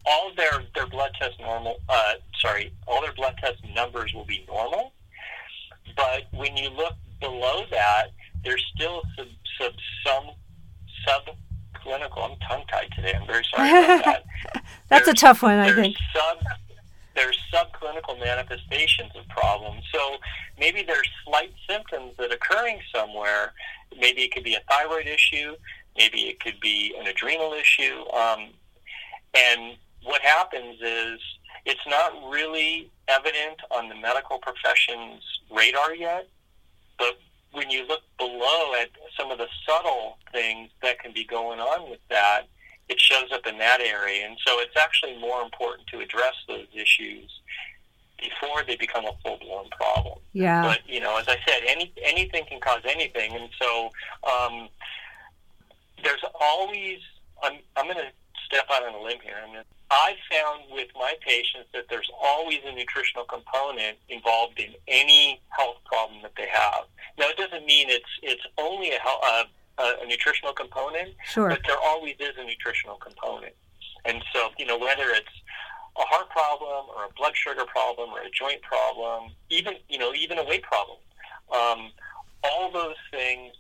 all 0.05 0.33
their 0.37 0.65
their 0.75 0.87
blood 0.87 1.13
test 1.21 1.39
normal. 1.41 1.79
Uh, 1.89 2.15
sorry, 2.41 2.73
all 2.87 3.01
their 3.03 3.13
blood 3.15 3.37
test 3.43 3.59
numbers 3.75 4.13
will 4.15 4.25
be 4.25 4.45
normal, 4.49 4.93
but 5.97 6.25
when 6.33 6.57
you 6.57 6.69
look 6.71 6.95
below 7.21 7.65
that, 7.71 8.09
there's 8.45 8.65
still 8.75 9.03
sub, 9.17 9.27
sub 9.59 9.73
some 10.07 10.25
subclinical. 11.07 12.31
I'm 12.31 12.37
tongue 12.49 12.65
tied 12.71 12.91
today. 12.95 13.15
I'm 13.15 13.27
very 13.27 13.45
sorry 13.55 13.69
about 13.69 14.05
that. 14.05 14.25
That's 14.89 15.09
a 15.09 15.15
tough 15.15 15.43
one, 15.43 15.59
I 15.59 15.73
think. 15.73 15.97
Sub, 16.13 16.39
there's 17.15 17.39
subclinical 17.53 18.19
manifestations 18.19 19.13
of 19.17 19.27
problems. 19.29 19.83
So 19.93 20.17
maybe 20.59 20.83
there's 20.83 21.09
slight 21.25 21.53
symptoms 21.69 22.13
that 22.19 22.31
are 22.31 22.35
occurring 22.35 22.81
somewhere. 22.95 23.53
Maybe 23.99 24.23
it 24.23 24.33
could 24.33 24.45
be 24.45 24.55
a 24.55 24.63
thyroid 24.69 25.07
issue. 25.07 25.57
Maybe 25.97 26.23
it 26.29 26.41
could 26.41 26.59
be 26.61 26.95
an 26.99 27.07
adrenal 27.07 27.53
issue. 27.53 28.09
Um, 28.13 28.49
and 29.35 29.77
what 30.05 30.23
happens 30.23 30.81
is 30.81 31.21
it's 31.65 31.87
not 31.87 32.13
really 32.31 32.91
evident 33.09 33.61
on 33.71 33.89
the 33.89 33.95
medical 33.95 34.39
profession's 34.39 35.23
radar 35.51 35.95
yet. 35.95 36.29
But 36.99 37.19
when 37.53 37.71
you 37.71 37.87
look 37.87 38.03
below 38.19 38.75
at 38.81 38.91
some 39.19 39.31
of 39.31 39.39
the 39.39 39.49
subtle 39.67 40.19
things 40.33 40.71
that 40.83 40.99
can 40.99 41.13
be 41.13 41.25
going 41.25 41.61
on 41.61 41.91
with 41.91 42.01
that, 42.09 42.49
it 42.89 43.01
shows 43.01 43.31
up 43.33 43.47
in 43.47 43.59
that 43.59 43.81
area. 43.81 44.27
And 44.27 44.37
so 44.47 44.61
it's 44.61 44.77
actually 44.77 45.19
more 45.19 45.43
important 45.43 45.87
to 45.89 46.01
address 46.01 46.35
those 46.49 46.67
issues 46.75 47.31
before 48.19 48.63
they 48.67 48.77
become 48.77 49.05
a 49.05 49.13
full 49.25 49.39
blown 49.39 49.69
problem. 49.71 50.19
Yeah. 50.33 50.63
But 50.63 50.81
you 50.89 51.01
know, 51.01 51.17
as 51.19 51.29
I 51.29 51.37
said, 51.47 51.63
any 51.67 51.93
anything 52.03 52.45
can 52.47 52.61
cause 52.61 52.83
anything, 52.85 53.33
and 53.33 53.49
so 53.61 53.91
um, 54.31 54.69
there's 56.03 56.23
always. 56.41 56.99
I'm 57.43 57.59
I'm 57.77 57.87
going 57.87 57.97
to 57.97 58.13
step 58.47 58.67
out 58.71 58.85
on 58.85 58.95
a 58.95 59.03
limb 59.03 59.19
here. 59.23 59.35
I'm 59.43 59.49
gonna, 59.49 59.65
I've 59.91 60.17
found 60.31 60.65
with 60.71 60.89
my 60.95 61.15
patients 61.21 61.69
that 61.75 61.87
there's 61.91 62.09
always 62.23 62.61
a 62.65 62.73
nutritional 62.73 63.25
component 63.25 63.99
involved 64.09 64.59
in 64.59 64.75
any 64.87 65.41
health 65.49 65.77
problem 65.85 66.23
that 66.23 66.33
they 66.37 66.47
have. 66.53 66.85
Now, 67.19 67.29
it 67.29 67.37
doesn't 67.37 67.67
mean 67.67 67.91
it's 67.91 68.05
it's 68.23 68.43
only 68.59 68.91
a, 68.91 68.99
hel- 69.01 69.21
a, 69.23 69.45
a, 69.83 70.03
a 70.03 70.07
nutritional 70.07 70.53
component, 70.53 71.11
Sure. 71.27 71.49
but 71.49 71.61
there 71.67 71.79
always 71.79 72.17
is 72.21 72.35
a 72.39 72.45
nutritional 72.45 72.97
component. 72.97 73.55
And 74.05 74.23
so, 74.33 74.51
you 74.59 74.67
know, 74.67 74.79
whether 74.79 75.11
it's 75.11 75.37
a 75.97 76.05
heart 76.11 76.29
problem 76.31 76.87
or 76.97 77.05
a 77.05 77.13
blood 77.17 77.35
sugar 77.35 77.65
problem 77.67 78.11
or 78.11 78.21
a 78.21 78.31
joint 78.31 78.63
problem, 78.63 79.33
even 79.51 79.75
you 79.89 79.99
know, 79.99 80.13
even 80.15 80.39
a 80.39 80.45
weight 80.45 80.63
problem, 80.63 80.99
um, 81.53 81.93
all 82.45 82.71
those 82.73 82.97
things 83.11 83.53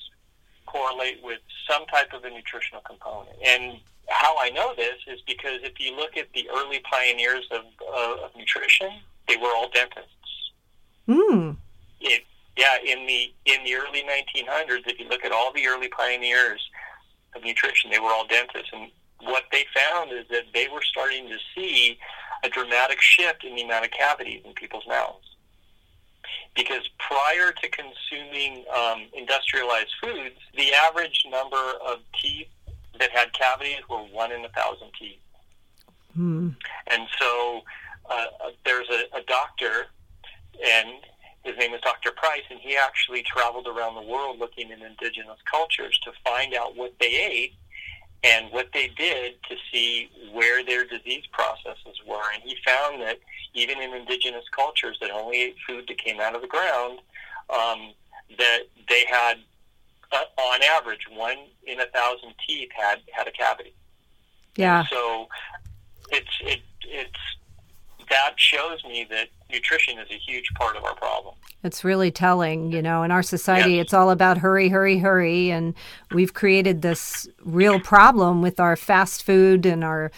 correlate 0.66 1.22
with 1.22 1.40
some 1.68 1.84
type 1.86 2.12
of 2.12 2.24
a 2.24 2.30
nutritional 2.30 2.82
component. 2.82 3.36
And 3.44 3.78
how 4.08 4.36
I 4.38 4.50
know 4.50 4.74
this 4.76 4.96
is 5.06 5.20
because 5.26 5.60
if 5.62 5.78
you 5.78 5.94
look 5.94 6.16
at 6.16 6.32
the 6.34 6.48
early 6.50 6.80
pioneers 6.90 7.46
of, 7.50 7.62
uh, 7.86 8.24
of 8.24 8.30
nutrition, 8.36 8.90
they 9.28 9.36
were 9.36 9.48
all 9.54 9.68
dentists. 9.70 10.08
Mm. 11.08 11.56
It, 12.00 12.24
yeah, 12.56 12.76
in 12.84 13.06
the 13.06 13.32
in 13.46 13.64
the 13.64 13.74
early 13.74 14.02
1900s, 14.02 14.86
if 14.86 14.98
you 14.98 15.08
look 15.08 15.24
at 15.24 15.32
all 15.32 15.52
the 15.52 15.66
early 15.66 15.88
pioneers 15.88 16.60
of 17.34 17.42
nutrition, 17.44 17.90
they 17.90 17.98
were 17.98 18.10
all 18.10 18.26
dentists, 18.26 18.70
and 18.72 18.90
what 19.22 19.44
they 19.52 19.64
found 19.74 20.12
is 20.12 20.26
that 20.30 20.44
they 20.52 20.68
were 20.68 20.82
starting 20.82 21.28
to 21.28 21.36
see 21.54 21.98
a 22.44 22.48
dramatic 22.48 23.00
shift 23.00 23.44
in 23.44 23.54
the 23.54 23.62
amount 23.62 23.84
of 23.84 23.90
cavities 23.90 24.42
in 24.44 24.52
people's 24.52 24.86
mouths. 24.86 25.24
Because 26.54 26.88
prior 26.98 27.52
to 27.52 27.68
consuming 27.70 28.64
um, 28.76 29.06
industrialized 29.14 29.92
foods, 30.02 30.36
the 30.56 30.72
average 30.74 31.24
number 31.30 31.72
of 31.86 31.98
teeth 32.20 32.48
that 32.98 33.10
had 33.10 33.32
cavities 33.32 33.80
were 33.88 33.98
one 33.98 34.32
in 34.32 34.44
a 34.44 34.48
thousand 34.50 34.88
teeth. 34.98 35.18
Mm. 36.18 36.54
And 36.88 37.08
so 37.18 37.62
uh, 38.10 38.26
there's 38.64 38.88
a, 38.90 39.16
a 39.16 39.22
doctor, 39.26 39.86
and 40.62 40.88
his 41.44 41.56
name 41.56 41.74
is 41.74 41.80
Dr. 41.80 42.12
Price, 42.12 42.42
and 42.50 42.60
he 42.60 42.76
actually 42.76 43.22
traveled 43.22 43.66
around 43.66 43.94
the 43.94 44.02
world 44.02 44.38
looking 44.38 44.70
in 44.70 44.82
indigenous 44.82 45.38
cultures 45.50 45.98
to 46.04 46.12
find 46.24 46.54
out 46.54 46.76
what 46.76 46.94
they 47.00 47.06
ate 47.06 47.54
and 48.24 48.52
what 48.52 48.68
they 48.72 48.88
did 48.88 49.34
to 49.48 49.56
see 49.72 50.08
where 50.32 50.64
their 50.64 50.84
disease 50.84 51.24
processes 51.32 52.00
were. 52.06 52.22
And 52.32 52.42
he 52.44 52.56
found 52.64 53.02
that 53.02 53.18
even 53.54 53.80
in 53.80 53.92
indigenous 53.92 54.44
cultures 54.54 54.96
that 55.00 55.10
only 55.10 55.42
ate 55.42 55.56
food 55.66 55.86
that 55.88 55.98
came 55.98 56.20
out 56.20 56.34
of 56.34 56.42
the 56.42 56.48
ground, 56.48 57.00
um, 57.50 57.92
that 58.38 58.60
they 58.88 59.04
had, 59.10 59.38
uh, 60.12 60.40
on 60.40 60.62
average, 60.62 61.06
one 61.12 61.38
in 61.66 61.80
a 61.80 61.86
thousand 61.86 62.34
teeth 62.46 62.70
had, 62.72 63.00
had 63.12 63.26
a 63.26 63.32
cavity. 63.32 63.74
Yeah. 64.56 64.84
So 64.90 65.28
it's 66.10 66.40
it 66.42 66.60
it's 66.82 67.18
that 68.10 68.34
shows 68.36 68.84
me 68.84 69.06
that 69.10 69.28
nutrition 69.52 69.98
is 69.98 70.10
a 70.10 70.18
huge 70.18 70.52
part 70.54 70.76
of 70.76 70.84
our 70.84 70.94
problem. 70.94 71.34
It's 71.62 71.84
really 71.84 72.10
telling, 72.10 72.72
you 72.72 72.82
know, 72.82 73.02
in 73.04 73.10
our 73.10 73.22
society, 73.22 73.72
Yes. 73.72 73.82
it's 73.82 73.94
all 73.94 74.10
about 74.10 74.38
hurry, 74.38 74.68
hurry, 74.68 74.98
hurry. 74.98 75.50
And 75.50 75.74
we've 76.10 76.34
created 76.34 76.82
this 76.82 77.28
real 77.44 77.78
problem 77.78 78.42
with 78.42 78.58
our 78.58 78.74
fast 78.76 79.22
food 79.22 79.66
and 79.66 79.84
our 79.84 80.10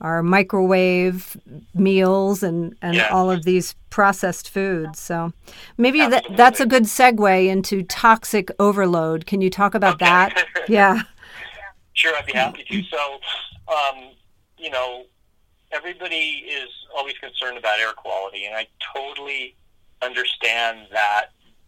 our 0.00 0.20
microwave 0.20 1.36
meals 1.74 2.42
and, 2.42 2.74
and 2.82 2.96
Yeah. 2.96 3.06
all 3.12 3.30
of 3.30 3.44
these 3.44 3.76
processed 3.88 4.48
foods. 4.50 4.98
So 4.98 5.32
maybe 5.78 6.04
that, 6.06 6.24
that's 6.36 6.58
a 6.58 6.66
good 6.66 6.84
segue 6.84 7.46
into 7.46 7.84
toxic 7.84 8.50
overload. 8.58 9.26
Can 9.26 9.40
you 9.40 9.48
talk 9.48 9.76
about 9.76 9.94
Okay. 9.94 10.06
that? 10.06 10.46
Yeah. 10.68 11.02
Sure, 11.92 12.16
I'd 12.16 12.26
be 12.26 12.32
happy 12.32 12.64
to. 12.68 12.82
So, 12.84 13.20
um, 13.68 14.10
you 14.58 14.70
know, 14.70 15.04
everybody 15.72 16.44
is 16.48 16.68
always 16.96 17.14
concerned 17.18 17.58
about 17.58 17.78
air 17.78 17.92
quality, 17.92 18.44
and 18.46 18.54
I 18.54 18.66
totally 18.94 19.54
understand 20.02 20.86
that 20.92 21.26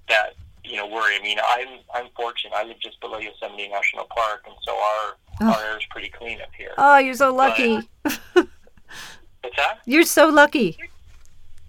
that 0.09 0.35
you 0.64 0.77
know 0.77 0.87
worry. 0.87 1.17
I 1.17 1.23
mean, 1.23 1.38
I'm 1.49 1.69
I'm 1.95 2.09
fortunate. 2.17 2.55
I 2.55 2.64
live 2.64 2.79
just 2.81 3.01
below 3.01 3.19
Yosemite 3.19 3.69
National 3.69 4.05
Park, 4.07 4.45
and 4.47 4.55
so 4.62 4.73
our 4.73 5.17
Oh. 5.40 5.53
our 5.53 5.64
air 5.64 5.77
is 5.79 5.85
pretty 5.90 6.09
clean 6.11 6.40
up 6.40 6.51
here. 6.57 6.73
Oh, 6.79 6.99
you're 6.99 7.14
so 7.14 7.35
lucky. 7.35 7.81
What's 8.05 9.57
that? 9.57 9.81
You're 9.85 10.05
so 10.05 10.29
lucky. 10.29 10.79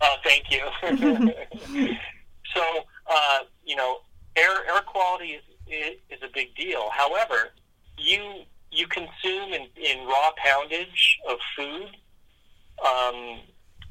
Oh, 0.02 0.15
thank 0.24 0.52
you. 0.52 0.62
so, 2.54 2.62
uh, 3.10 3.39
you 3.65 3.76
know, 3.76 4.02
air 4.36 4.52
air 4.71 4.82
quality 4.86 5.32
is, 5.32 5.43
is 5.67 5.98
is 6.12 6.19
a 6.24 6.30
big 6.34 6.56
deal. 6.56 6.89
However, 6.91 7.50
you 7.98 8.43
you 8.71 8.86
consume 8.88 9.52
in, 9.54 9.67
in 9.76 10.06
raw 10.06 10.30
poundage 10.38 11.17
of 11.28 11.38
food. 11.58 11.89
Um, 12.80 13.40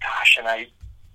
gosh, 0.01 0.37
and 0.39 0.49
I 0.49 0.69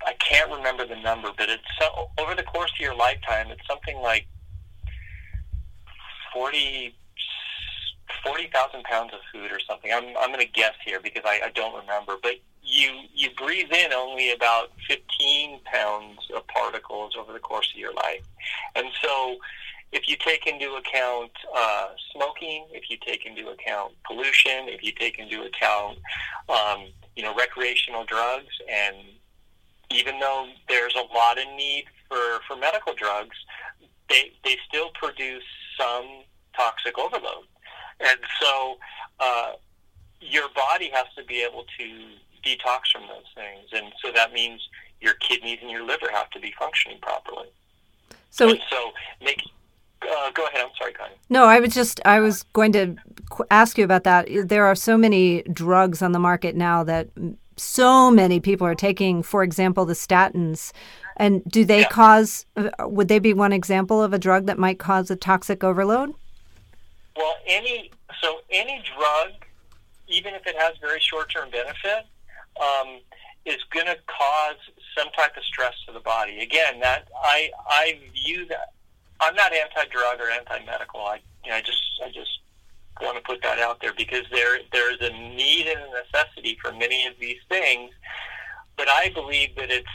I 0.05 0.13
can't 0.13 0.49
remember 0.51 0.85
the 0.85 0.95
number, 0.95 1.29
but 1.37 1.49
it's 1.49 1.63
so, 1.79 2.09
over 2.17 2.33
the 2.33 2.43
course 2.43 2.71
of 2.71 2.79
your 2.79 2.95
lifetime, 2.95 3.47
it's 3.51 3.65
something 3.67 3.97
like 3.97 4.27
40 6.33 6.95
40,000 8.23 8.83
pounds 8.83 9.13
of 9.13 9.19
food 9.31 9.51
or 9.51 9.59
something. 9.59 9.91
I'm, 9.93 10.05
I'm 10.19 10.31
going 10.31 10.45
to 10.45 10.51
guess 10.51 10.73
here 10.85 10.99
because 10.99 11.23
I, 11.25 11.41
I 11.45 11.51
don't 11.53 11.79
remember. 11.79 12.15
But 12.21 12.33
you, 12.61 13.03
you 13.13 13.29
breathe 13.37 13.71
in 13.71 13.93
only 13.93 14.31
about 14.31 14.71
15 14.87 15.61
pounds 15.63 16.19
of 16.35 16.45
particles 16.47 17.15
over 17.17 17.33
the 17.33 17.39
course 17.39 17.71
of 17.73 17.79
your 17.79 17.93
life. 17.93 18.23
And 18.75 18.87
so 19.01 19.37
if 19.91 20.07
you 20.07 20.15
take 20.17 20.45
into 20.47 20.73
account 20.73 21.31
uh, 21.55 21.89
smoking, 22.13 22.67
if 22.71 22.89
you 22.89 22.97
take 23.05 23.25
into 23.25 23.49
account 23.49 23.93
pollution, 24.05 24.67
if 24.67 24.83
you 24.83 24.91
take 24.91 25.17
into 25.17 25.43
account, 25.43 25.97
um, 26.49 26.87
you 27.19 27.25
know, 27.25 27.35
recreational 27.35 28.05
drugs, 28.05 28.53
and 28.71 28.95
even 29.91 30.21
though 30.21 30.47
there's 30.69 30.95
a 30.95 31.13
lot 31.13 31.37
of 31.37 31.43
need 31.57 31.83
for, 32.07 32.39
for 32.47 32.55
medical 32.55 32.93
drugs, 32.93 33.35
they, 34.07 34.31
they 34.45 34.55
still 34.65 34.89
produce 34.93 35.43
some 35.77 36.23
toxic 36.55 36.97
overload. 36.97 37.43
And 37.99 38.19
so 38.39 38.77
uh, 39.19 39.51
your 40.21 40.47
body 40.55 40.89
has 40.93 41.07
to 41.17 41.25
be 41.25 41.43
able 41.43 41.65
to 41.77 41.85
detox 42.41 42.89
from 42.93 43.01
those 43.09 43.27
things. 43.35 43.67
And 43.73 43.91
so 44.01 44.13
that 44.13 44.31
means 44.31 44.61
your 45.01 45.15
kidneys 45.15 45.59
and 45.61 45.69
your 45.69 45.85
liver 45.85 46.09
have 46.09 46.29
to 46.29 46.39
be 46.39 46.53
functioning 46.57 46.99
properly. 47.01 47.49
So, 48.29 48.47
and 48.47 48.61
so 48.69 48.91
make. 49.21 49.41
Uh, 50.01 50.31
go 50.31 50.47
ahead. 50.47 50.61
I'm 50.61 50.71
sorry, 50.79 50.93
Connie. 50.93 51.15
No, 51.29 51.43
I 51.43 51.59
was 51.59 51.73
just 51.73 51.99
I 52.05 52.21
was 52.21 52.43
going 52.53 52.71
to 52.71 52.95
ask 53.49 53.77
you 53.77 53.83
about 53.83 54.03
that. 54.03 54.27
There 54.45 54.65
are 54.65 54.75
so 54.75 54.97
many 54.97 55.43
drugs 55.43 56.01
on 56.01 56.11
the 56.11 56.19
market 56.19 56.55
now 56.55 56.83
that 56.83 57.09
so 57.57 58.09
many 58.09 58.39
people 58.39 58.65
are 58.65 58.75
taking. 58.75 59.23
For 59.23 59.43
example, 59.43 59.85
the 59.85 59.93
statins. 59.93 60.71
And 61.17 61.43
do 61.45 61.65
they 61.65 61.81
yeah. 61.81 61.89
cause? 61.89 62.45
Uh, 62.55 62.69
would 62.81 63.09
they 63.09 63.19
be 63.19 63.33
one 63.33 63.51
example 63.51 64.01
of 64.01 64.13
a 64.13 64.19
drug 64.19 64.45
that 64.45 64.57
might 64.57 64.79
cause 64.79 65.11
a 65.11 65.15
toxic 65.15 65.63
overload? 65.63 66.13
Well, 67.15 67.35
any 67.45 67.91
so 68.21 68.39
any 68.49 68.81
drug, 68.95 69.31
even 70.07 70.33
if 70.33 70.47
it 70.47 70.55
has 70.57 70.77
very 70.79 70.99
short-term 71.01 71.49
benefit, 71.51 72.05
um, 72.61 72.99
is 73.45 73.57
going 73.71 73.87
to 73.87 73.97
cause 74.07 74.57
some 74.97 75.09
type 75.11 75.35
of 75.35 75.43
stress 75.43 75.73
to 75.87 75.91
the 75.91 75.99
body. 75.99 76.39
Again, 76.39 76.79
that 76.79 77.09
I 77.21 77.51
I 77.67 77.99
view 78.13 78.45
that 78.45 78.73
I'm 79.19 79.35
not 79.35 79.51
anti-drug 79.51 80.21
or 80.21 80.29
anti-medical. 80.29 81.01
I 81.01 81.19
you 81.43 81.51
know, 81.51 81.57
I 81.57 81.61
just 81.61 81.83
I 82.05 82.09
just 82.09 82.39
want 83.01 83.17
to 83.17 83.23
put 83.23 83.41
that 83.43 83.59
out 83.59 83.81
there 83.81 83.93
because 83.97 84.25
there 84.31 84.59
there 84.71 84.91
is 84.93 84.99
a 85.01 85.11
need 85.11 85.67
and 85.67 85.79
a 85.79 86.03
necessity 86.03 86.57
for 86.61 86.71
many 86.71 87.05
of 87.07 87.13
these 87.19 87.39
things, 87.49 87.91
but 88.77 88.87
I 88.89 89.11
believe 89.13 89.55
that 89.55 89.71
it's 89.71 89.87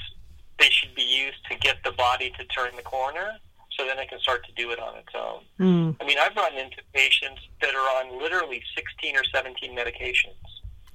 they 0.59 0.71
should 0.71 0.95
be 0.95 1.03
used 1.03 1.45
to 1.51 1.59
get 1.59 1.79
the 1.85 1.93
body 1.93 2.33
to 2.39 2.45
turn 2.47 2.71
the 2.77 2.83
corner 2.83 3.33
so 3.77 3.85
then 3.85 3.99
it 3.99 4.09
can 4.09 4.21
start 4.21 4.47
to 4.47 4.53
do 4.53 4.71
it 4.71 4.79
on 4.79 4.97
its 4.97 5.09
own. 5.17 5.41
Mm. 5.59 5.97
I 6.01 6.07
mean, 6.07 6.17
I've 6.21 6.37
run 6.37 6.55
into 6.55 6.77
patients 6.93 7.41
that 7.61 7.75
are 7.75 8.05
on 8.05 8.23
literally 8.23 8.63
16 8.77 9.17
or 9.17 9.25
17 9.35 9.77
medications. 9.77 10.39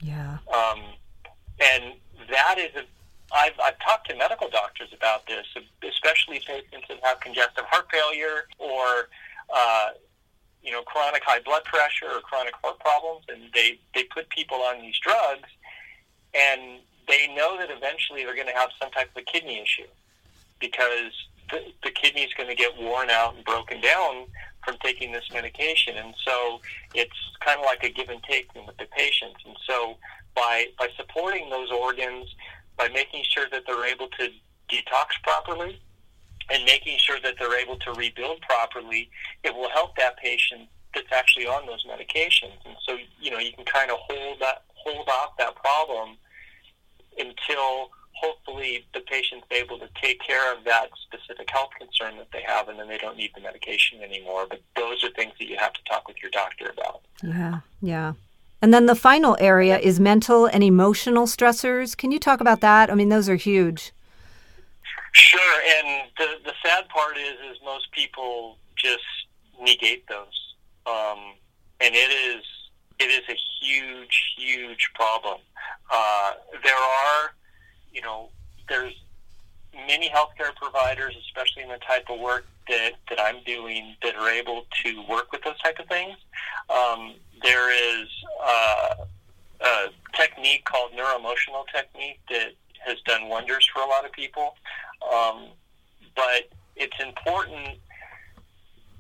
Yeah. 0.02 0.38
Um, 0.54 0.80
and 1.60 1.96
that 2.30 2.56
is 2.58 2.74
a 2.78 2.86
I've, 3.32 3.54
I've 3.64 3.78
talked 3.80 4.10
to 4.10 4.16
medical 4.16 4.50
doctors 4.50 4.90
about 4.94 5.28
this, 5.28 5.46
especially 5.88 6.40
patients 6.40 6.88
that 6.90 7.00
have 7.04 7.20
congestive 7.20 7.66
heart 7.66 7.88
failure 7.92 8.48
or, 8.58 9.10
uh, 9.54 9.90
you 10.64 10.72
know, 10.72 10.82
chronic 10.82 11.24
high 11.24 11.40
blood 11.40 11.64
pressure 11.64 12.08
or 12.14 12.22
chronic 12.22 12.54
heart 12.64 12.80
problems, 12.80 13.26
and 13.30 13.44
they, 13.54 13.80
they 13.96 14.04
put 14.04 14.30
people 14.30 14.58
on 14.58 14.82
these 14.82 14.98
drugs, 15.00 15.50
and 16.34 16.80
they 17.08 17.34
know 17.36 17.58
that 17.58 17.70
eventually 17.72 18.24
they're 18.24 18.36
going 18.36 18.48
to 18.48 18.54
have 18.54 18.70
some 18.82 18.92
type 18.92 19.10
of 19.16 19.22
a 19.22 19.26
kidney 19.26 19.62
issue 19.62 19.88
because 20.60 21.12
the, 21.50 21.62
the 21.84 21.92
kidney 21.92 22.22
is 22.22 22.34
going 22.36 22.50
to 22.50 22.56
get 22.56 22.78
worn 22.78 23.10
out 23.10 23.36
and 23.36 23.44
broken 23.46 23.82
down 23.82 24.26
from 24.64 24.78
taking 24.84 25.12
this 25.12 25.24
medication. 25.34 25.98
And 25.98 26.14
so 26.24 26.62
it's 26.94 27.18
kind 27.40 27.60
of 27.60 27.66
like 27.66 27.84
a 27.84 27.90
give 27.90 28.10
and 28.10 28.22
take 28.24 28.54
with 28.54 28.78
the 28.78 28.86
patients. 28.96 29.40
And 29.46 29.56
so 29.66 29.98
by, 30.36 30.66
by 30.78 30.90
supporting 30.98 31.50
those 31.50 31.72
organs, 31.72 32.28
by 32.78 32.90
making 32.90 33.24
sure 33.28 33.48
that 33.52 33.64
they're 33.66 33.86
able 33.86 34.08
to 34.20 34.30
detox 34.70 35.08
properly, 35.24 35.82
and 36.52 36.64
making 36.66 36.98
sure 36.98 37.20
that 37.24 37.36
they're 37.40 37.60
able 37.60 37.78
to 37.78 37.92
rebuild 37.94 38.42
properly, 38.42 39.10
it 39.44 39.54
will 39.54 39.70
help 39.70 39.96
that 39.98 40.18
patient 40.18 40.68
that's 40.94 41.12
actually 41.12 41.46
on 41.46 41.66
those 41.66 41.86
medications. 41.86 42.58
And 42.66 42.76
so, 42.86 42.98
you 43.20 43.32
know, 43.32 43.38
you 43.38 43.54
can 43.54 43.66
kind 43.66 43.92
of 43.92 43.98
hold 44.00 44.40
that 44.40 44.64
hold 44.76 45.08
off 45.10 45.38
that 45.38 45.56
problem 45.56 46.18
until 47.18 47.90
hopefully 48.14 48.86
the 48.94 49.02
patient's 49.02 49.46
able 49.52 49.78
to 49.80 49.88
take 50.02 50.20
care 50.22 50.54
of 50.54 50.64
that 50.66 50.90
specific 51.06 51.50
health 51.50 51.70
concern 51.78 52.18
that 52.18 52.28
they 52.32 52.42
have 52.46 52.68
and 52.68 52.80
then 52.80 52.88
they 52.88 52.98
don't 52.98 53.18
need 53.18 53.32
the 53.36 53.42
medication 53.42 54.02
anymore. 54.02 54.46
But 54.50 54.62
those 54.76 55.04
are 55.04 55.10
things 55.12 55.34
that 55.40 55.48
you 55.48 55.58
have 55.58 55.74
to 55.74 55.84
talk 55.84 56.08
with 56.08 56.18
your 56.22 56.32
doctor 56.32 56.70
about. 56.70 57.02
Yeah, 57.24 57.60
yeah. 57.82 58.14
And 58.62 58.74
then 58.74 58.88
the 58.88 58.96
final 58.96 59.38
area 59.40 59.80
is 59.80 60.00
mental 60.00 60.46
and 60.46 60.64
emotional 60.64 61.28
stressors. 61.28 61.96
Can 61.96 62.12
you 62.12 62.20
talk 62.20 62.42
about 62.42 62.60
that? 62.60 62.92
I 62.92 62.96
mean, 62.96 63.10
those 63.10 63.30
are 63.30 63.36
huge. 63.36 63.94
Sure, 65.12 65.62
and 65.78 66.10
the 66.18 66.38
the 66.46 66.54
sad 66.64 66.88
part 66.90 67.18
is, 67.18 67.34
is 67.52 67.58
most 67.64 67.92
people 67.92 68.58
just 68.76 69.04
negate 69.62 70.08
those, 70.08 70.56
um, 70.86 71.34
and 71.82 71.96
it 71.96 72.12
is 72.12 72.44
it 73.00 73.06
is 73.06 73.24
a 73.30 73.38
huge, 73.62 74.34
huge 74.38 74.92
problem. 74.94 75.40
Uh, 75.92 76.34
there 76.64 76.76
are, 76.76 77.34
you 77.94 78.02
know, 78.02 78.30
there's 78.68 78.94
many 79.74 80.10
healthcare 80.10 80.54
providers, 80.56 81.16
especially 81.26 81.64
in 81.64 81.70
the 81.70 81.78
type 81.78 82.10
of 82.10 82.20
work 82.20 82.46
that, 82.68 82.92
that 83.08 83.20
I'm 83.20 83.42
doing, 83.46 83.96
that 84.04 84.16
are 84.16 84.30
able 84.30 84.66
to 84.84 85.04
work 85.10 85.32
with 85.32 85.42
those 85.44 85.58
type 85.60 85.80
of 85.80 85.88
things. 85.88 86.18
Um, 86.70 87.16
there 87.42 87.72
is 87.72 88.08
uh, 88.44 88.96
a 89.62 89.88
technique 90.14 90.66
called 90.66 90.92
neuroemotional 90.92 91.66
technique 91.74 92.20
that 92.30 92.52
has 92.86 92.98
done 93.06 93.30
wonders 93.30 93.68
for 93.74 93.82
a 93.82 93.88
lot 93.88 94.06
of 94.06 94.12
people. 94.12 94.56
Um, 95.02 95.48
but 96.16 96.50
it's 96.76 96.98
important. 97.00 97.80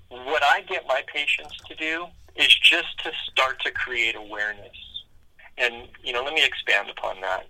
What 0.09 0.43
I 0.43 0.61
get 0.61 0.85
my 0.87 1.03
patients 1.13 1.57
to 1.67 1.75
do 1.75 2.07
is 2.35 2.53
just 2.55 2.97
to 3.03 3.11
start 3.31 3.61
to 3.63 3.71
create 3.71 4.15
awareness. 4.15 4.77
And, 5.57 5.89
you 6.03 6.13
know, 6.13 6.23
let 6.23 6.33
me 6.33 6.43
expand 6.43 6.89
upon 6.89 7.17
that. 7.21 7.47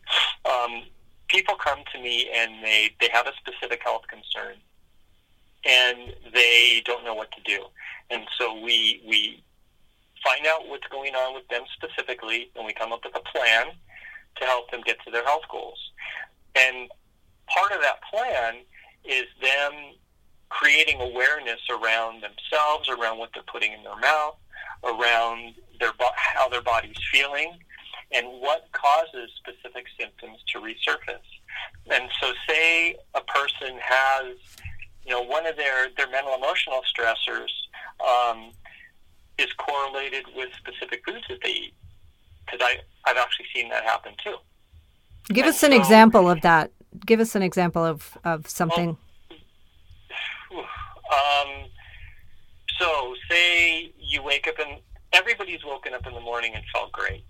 Um, 0.49 0.83
people 1.27 1.55
come 1.55 1.79
to 1.93 2.01
me 2.01 2.29
and 2.33 2.63
they, 2.63 2.89
they 2.99 3.09
have 3.13 3.27
a 3.27 3.33
specific 3.37 3.81
health 3.83 4.03
concern 4.09 4.55
and 5.65 6.13
they 6.33 6.81
don't 6.85 7.03
know 7.05 7.13
what 7.13 7.31
to 7.33 7.41
do. 7.43 7.65
And 8.09 8.23
so 8.37 8.59
we, 8.59 9.01
we 9.07 9.43
find 10.23 10.47
out 10.47 10.67
what's 10.67 10.87
going 10.87 11.13
on 11.13 11.35
with 11.35 11.47
them 11.49 11.63
specifically 11.75 12.49
and 12.55 12.65
we 12.65 12.73
come 12.73 12.91
up 12.91 13.01
with 13.05 13.15
a 13.15 13.37
plan 13.37 13.67
to 14.37 14.45
help 14.45 14.71
them 14.71 14.81
get 14.85 14.97
to 15.05 15.11
their 15.11 15.23
health 15.23 15.43
goals. 15.51 15.91
And 16.55 16.89
part 17.53 17.71
of 17.71 17.81
that 17.81 17.99
plan 18.11 18.55
is 19.03 19.25
them 19.41 19.73
creating 20.49 20.99
awareness 20.99 21.61
around 21.69 22.23
themselves, 22.23 22.89
around 22.89 23.17
what 23.17 23.29
they're 23.33 23.43
putting 23.51 23.71
in 23.71 23.83
their 23.83 23.97
mouth, 23.97 24.35
around 24.83 25.53
their 25.79 25.91
how 26.15 26.49
their 26.49 26.61
body's 26.61 26.97
feeling, 27.11 27.53
and 28.11 28.27
what 28.41 28.67
causes 28.71 29.29
specific 29.37 29.85
symptoms 29.99 30.39
to 30.51 30.59
resurface. 30.59 31.19
And 31.91 32.09
so, 32.19 32.33
say 32.47 32.95
a 33.13 33.21
person 33.21 33.77
has, 33.81 34.37
you 35.05 35.11
know, 35.11 35.21
one 35.21 35.45
of 35.45 35.55
their 35.55 35.89
their 35.97 36.09
mental 36.09 36.33
emotional 36.35 36.81
stressors 36.91 37.49
um, 38.05 38.51
is 39.37 39.51
correlated 39.53 40.25
with 40.35 40.49
specific 40.57 41.03
foods 41.05 41.25
that 41.29 41.39
they 41.43 41.49
eat, 41.51 41.73
because 42.45 42.59
I 42.61 42.79
I've 43.05 43.17
actually 43.17 43.45
seen 43.53 43.69
that 43.69 43.83
happen 43.83 44.13
too. 44.23 44.35
Give 45.29 45.45
and 45.45 45.53
us 45.53 45.63
an 45.63 45.71
so, 45.71 45.77
example 45.77 46.29
of 46.29 46.41
that. 46.41 46.71
Give 47.05 47.19
us 47.19 47.35
an 47.35 47.41
example 47.41 47.85
of 47.85 48.17
of 48.23 48.49
something. 48.49 48.97
Well, 50.51 50.65
um, 51.11 51.65
so, 52.77 53.15
say 53.29 53.91
you 53.99 54.23
wake 54.23 54.47
up 54.47 54.55
and 54.59 54.79
everybody's 55.13 55.63
woken 55.65 55.93
up 55.93 56.05
in 56.07 56.13
the 56.13 56.19
morning 56.19 56.53
and 56.55 56.63
felt 56.73 56.91
great, 56.91 57.23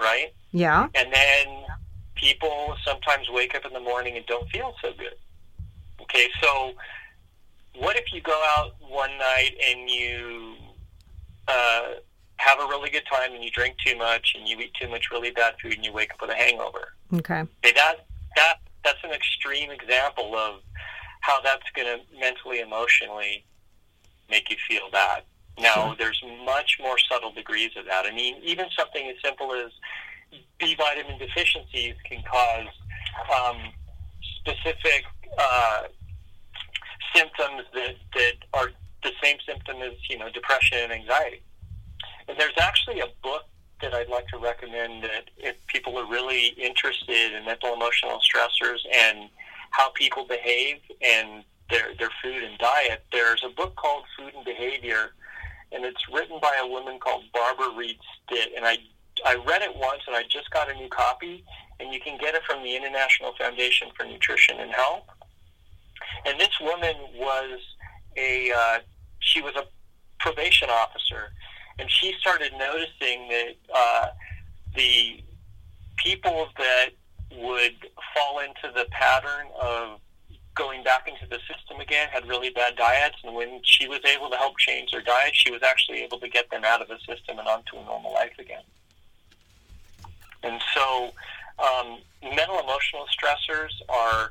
right? 0.00 0.32
Yeah. 0.52 0.88
And 0.94 1.12
then 1.12 1.64
people 2.14 2.76
sometimes 2.84 3.28
wake 3.30 3.54
up 3.54 3.64
in 3.64 3.72
the 3.72 3.80
morning 3.80 4.16
and 4.16 4.24
don't 4.26 4.48
feel 4.50 4.74
so 4.80 4.92
good. 4.96 5.14
Okay, 6.02 6.28
so 6.40 6.72
what 7.76 7.96
if 7.96 8.12
you 8.12 8.20
go 8.20 8.40
out 8.56 8.74
one 8.80 9.10
night 9.18 9.52
and 9.68 9.90
you 9.90 10.54
uh, 11.48 11.82
have 12.42 12.58
a 12.58 12.66
really 12.66 12.90
good 12.90 13.04
time 13.10 13.32
and 13.32 13.42
you 13.44 13.50
drink 13.50 13.76
too 13.84 13.96
much 13.96 14.34
and 14.36 14.48
you 14.48 14.58
eat 14.58 14.72
too 14.80 14.88
much 14.88 15.10
really 15.10 15.30
bad 15.30 15.54
food 15.62 15.74
and 15.74 15.84
you 15.84 15.92
wake 15.92 16.12
up 16.12 16.20
with 16.20 16.30
a 16.30 16.34
hangover? 16.34 16.94
Okay. 17.14 17.40
okay 17.40 17.72
that 17.76 18.06
that 18.36 18.56
that's 18.84 18.98
an 19.04 19.10
extreme 19.10 19.70
example 19.70 20.34
of 20.34 20.60
how 21.20 21.40
that's 21.40 21.62
going 21.74 21.86
to 21.86 22.18
mentally, 22.18 22.60
emotionally 22.60 23.44
make 24.28 24.50
you 24.50 24.56
feel 24.68 24.90
bad. 24.90 25.22
Now, 25.58 25.88
sure. 25.88 25.96
there's 25.98 26.22
much 26.44 26.78
more 26.80 26.98
subtle 26.98 27.32
degrees 27.32 27.70
of 27.76 27.84
that. 27.86 28.06
I 28.06 28.12
mean, 28.12 28.36
even 28.42 28.66
something 28.76 29.06
as 29.08 29.16
simple 29.24 29.52
as 29.52 29.70
B 30.58 30.74
vitamin 30.74 31.18
deficiencies 31.18 31.94
can 32.08 32.22
cause 32.28 32.66
um, 33.36 33.58
specific 34.40 35.04
uh, 35.38 35.82
symptoms 37.14 37.62
that, 37.74 37.94
that 38.14 38.34
are 38.54 38.70
the 39.04 39.12
same 39.22 39.36
symptom 39.46 39.76
as, 39.82 39.92
you 40.08 40.18
know, 40.18 40.30
depression 40.30 40.78
and 40.82 40.92
anxiety. 40.92 41.42
And 42.28 42.38
there's 42.38 42.58
actually 42.60 43.00
a 43.00 43.08
book 43.22 43.44
that 43.80 43.94
I'd 43.94 44.08
like 44.08 44.28
to 44.28 44.38
recommend 44.38 45.02
that 45.02 45.30
if 45.36 45.56
people 45.66 45.98
are 45.98 46.06
really 46.06 46.48
interested 46.48 47.32
in 47.32 47.44
mental 47.44 47.74
emotional 47.74 48.20
stressors 48.20 48.78
and 48.92 49.28
how 49.70 49.90
people 49.90 50.24
behave 50.26 50.78
and 51.00 51.44
their 51.70 51.94
their 51.98 52.10
food 52.22 52.42
and 52.42 52.56
diet. 52.58 53.04
There's 53.10 53.42
a 53.44 53.48
book 53.48 53.74
called 53.76 54.04
Food 54.16 54.34
and 54.34 54.44
Behavior, 54.44 55.14
and 55.72 55.84
it's 55.84 56.02
written 56.12 56.38
by 56.40 56.56
a 56.62 56.66
woman 56.66 57.00
called 57.00 57.24
Barbara 57.32 57.70
Reed 57.76 57.98
Stitt. 58.24 58.52
And 58.56 58.64
I 58.64 58.76
I 59.24 59.34
read 59.34 59.62
it 59.62 59.74
once, 59.74 60.02
and 60.06 60.14
I 60.14 60.22
just 60.28 60.50
got 60.50 60.70
a 60.70 60.74
new 60.74 60.88
copy, 60.88 61.44
and 61.80 61.92
you 61.92 62.00
can 62.00 62.18
get 62.18 62.34
it 62.34 62.42
from 62.44 62.62
the 62.62 62.76
International 62.76 63.32
Foundation 63.38 63.88
for 63.96 64.04
Nutrition 64.04 64.60
and 64.60 64.70
Health. 64.70 65.04
And 66.26 66.38
this 66.38 66.60
woman 66.60 66.94
was 67.16 67.58
a 68.16 68.52
uh, 68.52 68.78
she 69.20 69.40
was 69.40 69.54
a 69.56 69.64
probation 70.20 70.68
officer, 70.70 71.32
and 71.78 71.90
she 71.90 72.14
started 72.20 72.52
noticing 72.58 73.28
that 73.28 73.54
uh, 73.74 74.06
the 74.74 75.22
people 75.96 76.48
that 76.58 76.90
would 77.36 77.76
fall 78.14 78.40
into 78.40 78.72
the 78.74 78.86
pattern 78.90 79.46
of 79.60 80.00
going 80.54 80.82
back 80.82 81.08
into 81.08 81.26
the 81.30 81.38
system 81.52 81.80
again, 81.80 82.08
had 82.12 82.26
really 82.28 82.50
bad 82.50 82.76
diets, 82.76 83.16
and 83.24 83.34
when 83.34 83.60
she 83.64 83.88
was 83.88 84.00
able 84.04 84.28
to 84.28 84.36
help 84.36 84.58
change 84.58 84.90
their 84.90 85.00
diet, 85.00 85.30
she 85.32 85.50
was 85.50 85.62
actually 85.62 86.02
able 86.02 86.18
to 86.18 86.28
get 86.28 86.50
them 86.50 86.62
out 86.64 86.82
of 86.82 86.88
the 86.88 86.98
system 86.98 87.38
and 87.38 87.48
onto 87.48 87.76
a 87.76 87.84
normal 87.84 88.12
life 88.12 88.32
again. 88.38 88.62
And 90.42 90.60
so, 90.74 91.12
um, 91.58 91.98
mental 92.22 92.58
emotional 92.60 93.06
stressors 93.06 93.70
are, 93.88 94.30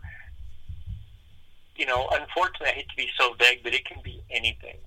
you 1.75 1.85
know, 1.85 2.07
unfortunately, 2.11 2.67
I 2.67 2.71
hate 2.71 2.89
to 2.89 2.95
be 2.95 3.09
so 3.17 3.33
vague, 3.39 3.63
but 3.63 3.73
it 3.73 3.85
can 3.85 4.01
be 4.03 4.21
anything. 4.29 4.77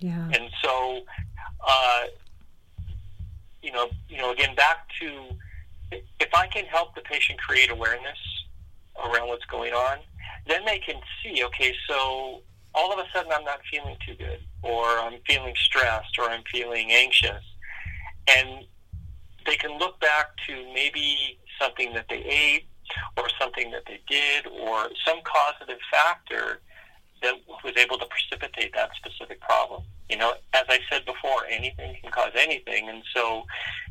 Yeah. 0.00 0.30
And 0.32 0.50
so, 0.62 1.02
uh, 1.66 2.04
you 3.62 3.72
know, 3.72 3.88
you 4.08 4.18
know, 4.18 4.32
again, 4.32 4.54
back 4.54 4.88
to 5.00 5.36
if 5.92 6.34
I 6.34 6.46
can 6.46 6.64
help 6.66 6.94
the 6.94 7.02
patient 7.02 7.38
create 7.40 7.70
awareness 7.70 8.18
around 9.04 9.28
what's 9.28 9.44
going 9.46 9.72
on, 9.72 9.98
then 10.46 10.64
they 10.64 10.78
can 10.78 10.96
see, 11.22 11.44
okay, 11.44 11.74
so 11.88 12.42
all 12.74 12.92
of 12.92 12.98
a 12.98 13.04
sudden 13.12 13.32
I'm 13.32 13.44
not 13.44 13.60
feeling 13.70 13.96
too 14.06 14.14
good, 14.14 14.40
or 14.62 14.84
I'm 14.84 15.18
feeling 15.26 15.54
stressed, 15.56 16.18
or 16.18 16.24
I'm 16.24 16.42
feeling 16.50 16.90
anxious. 16.90 17.42
And 18.28 18.64
they 19.46 19.56
can 19.56 19.78
look 19.78 19.98
back 20.00 20.28
to 20.46 20.54
maybe 20.72 21.38
something 21.60 21.92
that 21.94 22.06
they 22.08 22.22
ate, 22.22 22.66
or 23.16 23.28
something 23.40 23.70
that 23.70 23.82
they 23.86 24.00
did, 24.08 24.46
or 24.46 24.88
some 25.04 25.20
causative 25.22 25.78
factor 25.90 26.60
that 27.22 27.34
was 27.64 27.74
able 27.76 27.98
to 27.98 28.06
precipitate 28.06 28.72
that 28.74 28.90
specific 28.96 29.40
problem. 29.40 29.82
You 30.08 30.16
know, 30.16 30.34
as 30.54 30.64
I 30.68 30.80
said 30.90 31.04
before, 31.04 31.44
anything 31.48 31.96
can 32.00 32.10
cause 32.10 32.32
anything. 32.34 32.88
And 32.88 33.02
so 33.14 33.44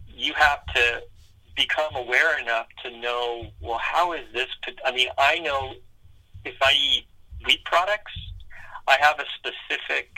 you 0.08 0.34
have 0.34 0.66
to 0.76 1.04
become 1.56 1.96
aware 1.96 2.40
enough 2.40 2.68
to 2.84 2.98
know, 3.00 3.48
well, 3.62 3.80
how 3.80 4.14
is 4.14 4.24
this? 4.34 4.48
I 4.86 4.92
mean, 4.92 5.10
I 5.18 5.40
know 5.40 5.74
if 6.46 6.56
I 6.62 6.74
eat 6.74 7.06
wheat 7.46 7.64
products, 7.66 8.14
I 8.88 8.98
have 9.00 9.20
a 9.20 9.26
specific 9.38 10.10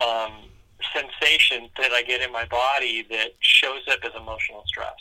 um, 0.00 0.50
sensation 0.94 1.68
that 1.78 1.92
I 1.92 2.02
get 2.02 2.20
in 2.20 2.32
my 2.32 2.44
body 2.46 3.06
that 3.10 3.32
shows 3.40 3.82
up 3.90 4.00
as 4.04 4.12
emotional 4.14 4.62
stress. 4.66 4.94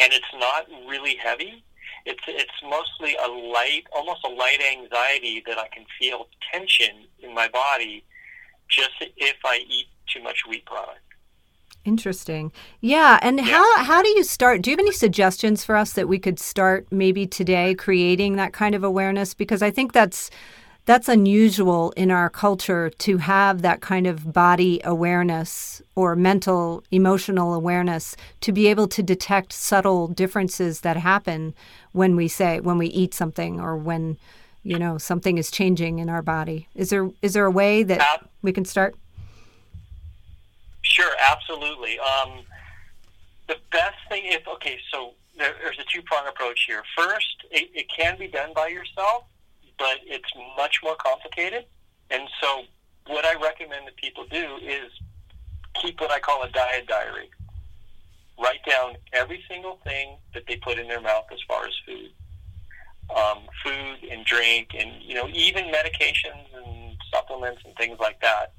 And 0.00 0.12
it's 0.12 0.26
not 0.34 0.66
really 0.88 1.16
heavy. 1.16 1.62
It's 2.06 2.22
it's 2.28 2.50
mostly 2.62 3.16
a 3.16 3.28
light, 3.28 3.84
almost 3.94 4.20
a 4.24 4.28
light 4.28 4.60
anxiety 4.62 5.42
that 5.46 5.58
I 5.58 5.68
can 5.68 5.84
feel 5.98 6.28
tension 6.52 7.04
in 7.18 7.34
my 7.34 7.48
body 7.48 8.04
just 8.68 8.92
if 9.16 9.36
I 9.44 9.58
eat 9.68 9.86
too 10.06 10.22
much 10.22 10.42
wheat 10.48 10.64
product. 10.66 11.00
Interesting. 11.84 12.52
Yeah, 12.80 13.18
and 13.22 13.38
yeah. 13.38 13.44
how 13.44 13.84
how 13.84 14.02
do 14.02 14.08
you 14.08 14.22
start? 14.22 14.62
Do 14.62 14.70
you 14.70 14.76
have 14.76 14.80
any 14.80 14.92
suggestions 14.92 15.64
for 15.64 15.76
us 15.76 15.92
that 15.92 16.08
we 16.08 16.18
could 16.18 16.38
start 16.38 16.86
maybe 16.90 17.26
today 17.26 17.74
creating 17.74 18.36
that 18.36 18.52
kind 18.52 18.74
of 18.74 18.82
awareness 18.82 19.34
because 19.34 19.62
I 19.62 19.70
think 19.70 19.92
that's 19.92 20.30
that's 20.86 21.08
unusual 21.08 21.90
in 21.96 22.12
our 22.12 22.30
culture 22.30 22.88
to 22.90 23.18
have 23.18 23.60
that 23.62 23.80
kind 23.80 24.06
of 24.06 24.32
body 24.32 24.80
awareness 24.84 25.82
or 25.96 26.14
mental 26.14 26.84
emotional 26.92 27.52
awareness 27.52 28.16
to 28.40 28.52
be 28.52 28.68
able 28.68 28.86
to 28.86 29.02
detect 29.02 29.52
subtle 29.52 30.06
differences 30.06 30.80
that 30.80 30.96
happen 30.96 31.54
when 31.92 32.14
we 32.14 32.28
say 32.28 32.60
when 32.60 32.78
we 32.78 32.86
eat 32.86 33.12
something 33.12 33.60
or 33.60 33.76
when 33.76 34.16
you 34.62 34.78
know 34.78 34.96
something 34.96 35.38
is 35.38 35.50
changing 35.50 35.98
in 35.98 36.08
our 36.08 36.22
body. 36.22 36.68
Is 36.74 36.90
there 36.90 37.10
is 37.20 37.32
there 37.34 37.46
a 37.46 37.50
way 37.50 37.82
that 37.82 38.00
uh, 38.00 38.24
we 38.42 38.52
can 38.52 38.64
start? 38.64 38.94
Sure 40.82 41.12
absolutely. 41.28 41.98
Um, 41.98 42.42
the 43.48 43.56
best 43.72 43.96
thing 44.08 44.22
if 44.24 44.46
okay 44.46 44.78
so 44.92 45.14
there, 45.36 45.54
there's 45.60 45.78
a 45.80 45.84
two-prong 45.92 46.28
approach 46.28 46.64
here. 46.68 46.84
First 46.96 47.44
it, 47.50 47.70
it 47.74 47.86
can 47.88 48.16
be 48.16 48.28
done 48.28 48.52
by 48.54 48.68
yourself 48.68 49.24
but 49.78 49.98
it's 50.04 50.28
much 50.56 50.80
more 50.82 50.96
complicated. 50.96 51.64
And 52.10 52.28
so, 52.40 52.62
what 53.08 53.24
I 53.24 53.34
recommend 53.34 53.86
that 53.86 53.96
people 53.96 54.24
do 54.30 54.56
is 54.62 54.90
keep 55.74 56.00
what 56.00 56.10
I 56.10 56.18
call 56.18 56.42
a 56.42 56.50
diet 56.50 56.86
diary. 56.86 57.30
Write 58.38 58.64
down 58.68 58.96
every 59.12 59.42
single 59.48 59.78
thing 59.84 60.16
that 60.34 60.44
they 60.46 60.56
put 60.56 60.78
in 60.78 60.88
their 60.88 61.00
mouth 61.00 61.24
as 61.32 61.38
far 61.48 61.66
as 61.66 61.72
food, 61.86 62.10
um, 63.14 63.38
food 63.64 64.10
and 64.10 64.24
drink, 64.24 64.68
and 64.78 64.90
you 65.02 65.14
know 65.14 65.28
even 65.32 65.64
medications 65.66 66.46
and 66.54 66.96
supplements 67.12 67.62
and 67.64 67.74
things 67.76 67.98
like 67.98 68.20
that. 68.20 68.52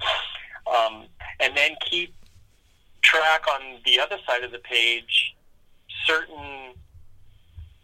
Um, 0.67 1.05
and 1.39 1.55
then 1.55 1.71
keep 1.89 2.13
track 3.01 3.45
on 3.47 3.79
the 3.85 3.99
other 3.99 4.17
side 4.27 4.43
of 4.43 4.51
the 4.51 4.59
page 4.59 5.35
certain 6.05 6.73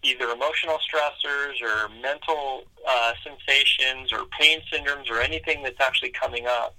either 0.03 0.25
emotional 0.25 0.77
stressors 0.77 1.61
or 1.61 1.89
mental 2.01 2.63
uh, 2.87 3.13
sensations 3.23 4.11
or 4.11 4.25
pain 4.39 4.59
syndromes 4.71 5.09
or 5.09 5.19
anything 5.21 5.63
that's 5.63 5.79
actually 5.79 6.11
coming 6.11 6.45
up 6.45 6.75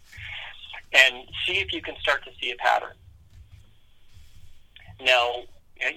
and 0.92 1.26
see 1.46 1.54
if 1.54 1.72
you 1.72 1.82
can 1.82 1.96
start 2.00 2.24
to 2.24 2.30
see 2.40 2.50
a 2.52 2.56
pattern. 2.56 2.94
Now, 5.00 5.42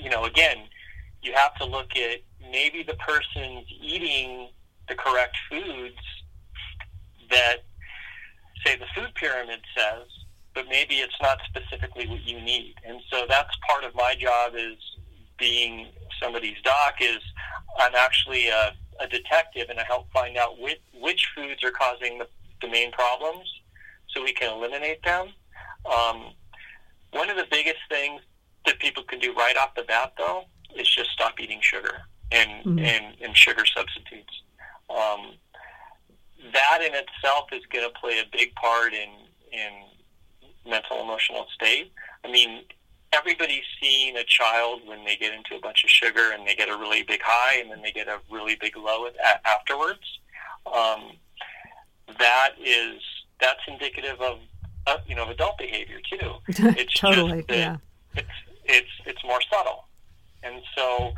you 0.02 0.10
know, 0.10 0.26
again, 0.26 0.58
you 1.22 1.34
have 1.34 1.56
to 1.56 1.66
look 1.66 1.96
at 1.96 2.20
maybe 2.52 2.84
the 2.84 2.96
person's 2.96 3.66
eating 3.82 4.50
the 4.88 4.96
correct 4.96 5.36
foods 5.50 6.00
that, 7.30 7.58
say, 8.66 8.78
the 8.78 8.86
food 8.96 9.13
pyramid 9.16 9.60
says, 9.76 10.08
but 10.54 10.66
maybe 10.70 10.96
it's 10.96 11.20
not 11.22 11.38
specifically 11.48 12.08
what 12.08 12.24
you 12.24 12.42
need. 12.42 12.76
And 12.86 13.00
so 13.12 13.26
that's 13.28 13.56
part 13.70 13.84
of 13.84 13.94
my 13.94 14.16
job 14.16 14.54
is 14.56 14.78
being 15.38 15.88
somebody's 16.21 16.62
doc 16.63 16.95
is 16.99 17.19
I'm 17.80 17.95
actually 17.95 18.47
a, 18.47 18.73
a 18.99 19.08
detective 19.08 19.67
and 19.69 19.80
I 19.80 19.84
help 19.84 20.12
find 20.12 20.38
out 20.38 20.60
which, 20.60 20.82
which 20.93 21.27
foods 21.36 21.63
are 21.63 21.71
causing 21.71 22.17
the, 22.17 22.27
the 22.62 22.67
main 22.67 22.91
problems 22.91 23.47
so 24.10 24.23
we 24.23 24.34
can 24.34 24.51
eliminate 24.51 25.03
them. 25.03 25.30
Um, 25.86 26.34
one 27.12 27.30
of 27.30 27.38
the 27.38 27.47
biggest 27.49 27.80
things 27.89 28.21
that 28.65 28.80
people 28.80 29.03
can 29.03 29.19
do 29.19 29.34
right 29.34 29.56
off 29.58 29.75
the 29.75 29.84
bat, 29.84 30.13
though, 30.17 30.43
is 30.75 30.88
just 30.88 31.12
stop 31.12 31.39
eating 31.39 31.60
sugar 31.62 32.01
and, 32.32 32.65
mm-hmm. 32.65 32.80
and, 32.80 33.15
and 33.21 33.38
sugar 33.38 33.63
substitutes. 33.65 34.41
Um, 34.89 35.34
that 36.53 36.80
in 36.82 36.93
itself 36.93 37.49
is 37.51 37.63
going 37.71 37.88
to 37.88 37.99
play 37.99 38.19
a 38.19 38.25
big 38.32 38.53
part 38.56 38.93
in, 38.93 39.10
in 39.51 40.69
mental 40.69 41.01
emotional 41.01 41.47
state. 41.53 41.91
I 42.23 42.32
mean, 42.32 42.63
everybody's 43.13 43.63
seen 43.82 44.17
a 44.17 44.24
child 44.24 44.82
when 44.86 45.06
they 45.06 45.15
get 45.15 45.34
into 45.34 45.56
a 45.56 45.60
bunch 45.60 45.84
of 45.84 45.89
sugar 45.89 46.32
and 46.34 46.48
they 46.48 46.56
get 46.56 46.70
a 46.70 46.78
really 46.78 47.04
big 47.04 47.22
high 47.24 47.60
and 47.60 47.72
then 47.72 47.82
they 47.82 47.91
get 47.91 48.08
a 48.08 48.20
really 48.30 48.56
big 48.56 48.76
low 48.76 49.08
afterwards. 49.46 50.20
Um, 50.65 51.13
that 52.20 52.52
is 52.63 53.02
that's 53.39 53.60
indicative 53.67 54.20
of 54.22 54.39
uh, 54.88 54.98
you 55.08 55.15
know 55.15 55.24
of 55.24 55.30
adult 55.30 55.58
behavior 55.58 56.00
too. 56.10 56.34
It's 56.78 56.93
totally, 56.93 57.43
just 57.43 57.50
yeah. 57.50 57.78
It's 58.15 58.28
it's 58.65 58.91
it's 59.06 59.24
more 59.24 59.39
subtle, 59.50 59.86
and 60.43 60.62
so 60.76 61.13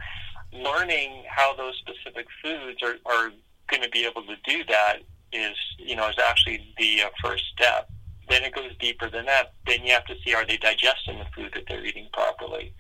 learning 0.52 1.24
how 1.28 1.56
those 1.56 1.76
specific 1.78 2.28
foods 2.44 2.82
are 2.84 2.96
are 3.06 3.32
going 3.68 3.84
to 3.84 3.90
be 3.90 4.06
able 4.06 4.24
to 4.24 4.36
do 4.46 4.64
that 4.66 4.98
is 5.32 5.56
you 5.78 5.96
know 5.96 6.10
is 6.10 6.16
actually 6.24 6.74
the 6.78 7.04
uh, 7.04 7.10
first 7.24 7.44
step 7.56 7.90
then 8.30 8.44
it 8.44 8.54
goes 8.54 8.72
deeper 8.80 9.10
than 9.10 9.26
that. 9.26 9.54
Then 9.66 9.86
you 9.86 9.92
have 9.94 10.06
to 10.06 10.16
see 10.24 10.34
are 10.34 10.46
they 10.46 10.58
digesting 10.58 11.20
the 11.20 11.26
food 11.36 11.52
that 11.56 11.64
they're 11.68 11.84
eating 11.84 12.08
properly? 12.14 12.74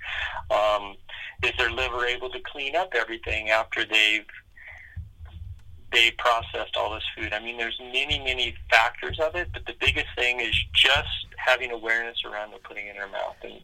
Um, 0.52 0.96
is 1.44 1.52
their 1.58 1.72
liver 1.72 2.06
able 2.06 2.30
to 2.30 2.40
clean 2.40 2.76
up 2.76 2.92
everything 2.94 3.50
after 3.50 3.86
they've 3.86 4.26
they 5.92 6.12
processed 6.12 6.78
all 6.78 6.94
this 6.94 7.04
food? 7.18 7.34
I 7.34 7.40
mean, 7.40 7.58
there's 7.58 7.80
many 7.80 8.20
many 8.20 8.56
factors 8.70 9.20
of 9.20 9.36
it, 9.36 9.50
but 9.54 9.66
the 9.66 9.76
biggest 9.80 10.08
thing 10.16 10.40
is 10.40 10.56
just 10.74 11.08
having 11.38 11.72
awareness 11.72 12.18
around 12.26 12.52
what 12.52 12.64
putting 12.64 12.88
in 12.88 12.96
their 12.96 13.08
mouth. 13.08 13.36
And 13.44 13.62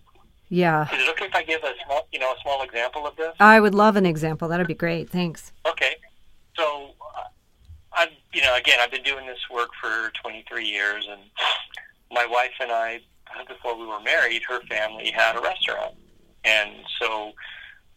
yeah, 0.50 0.92
is 0.94 1.02
it 1.02 1.10
okay 1.12 1.26
if 1.26 1.36
I 1.36 1.44
give 1.44 1.64
a 1.64 1.74
small 1.86 2.08
you 2.12 2.20
know 2.20 2.32
a 2.32 2.42
small 2.42 2.64
example 2.64 3.06
of 3.06 3.16
this? 3.16 3.34
I 3.40 3.60
would 3.60 3.76
love 3.76 3.96
an 3.96 4.06
example. 4.06 4.48
That'd 4.48 4.68
be 4.68 4.74
great. 4.74 5.10
Thanks. 5.10 5.52
Okay, 5.68 5.96
so 6.58 6.92
I've, 7.98 8.10
you 8.34 8.42
know, 8.42 8.56
again, 8.56 8.80
I've 8.82 8.92
been 8.92 9.04
doing 9.04 9.26
this 9.26 9.40
work 9.52 9.70
for 9.82 10.12
23 10.22 10.66
years, 10.66 11.08
and 11.10 11.22
my 12.12 12.26
wife 12.26 12.52
and 12.60 12.72
I, 12.72 13.02
before 13.48 13.78
we 13.78 13.86
were 13.86 14.00
married, 14.02 14.44
her 14.48 14.62
family 14.62 15.12
had 15.12 15.36
a 15.36 15.42
restaurant, 15.42 15.96
and 16.44 16.72
so 17.00 17.32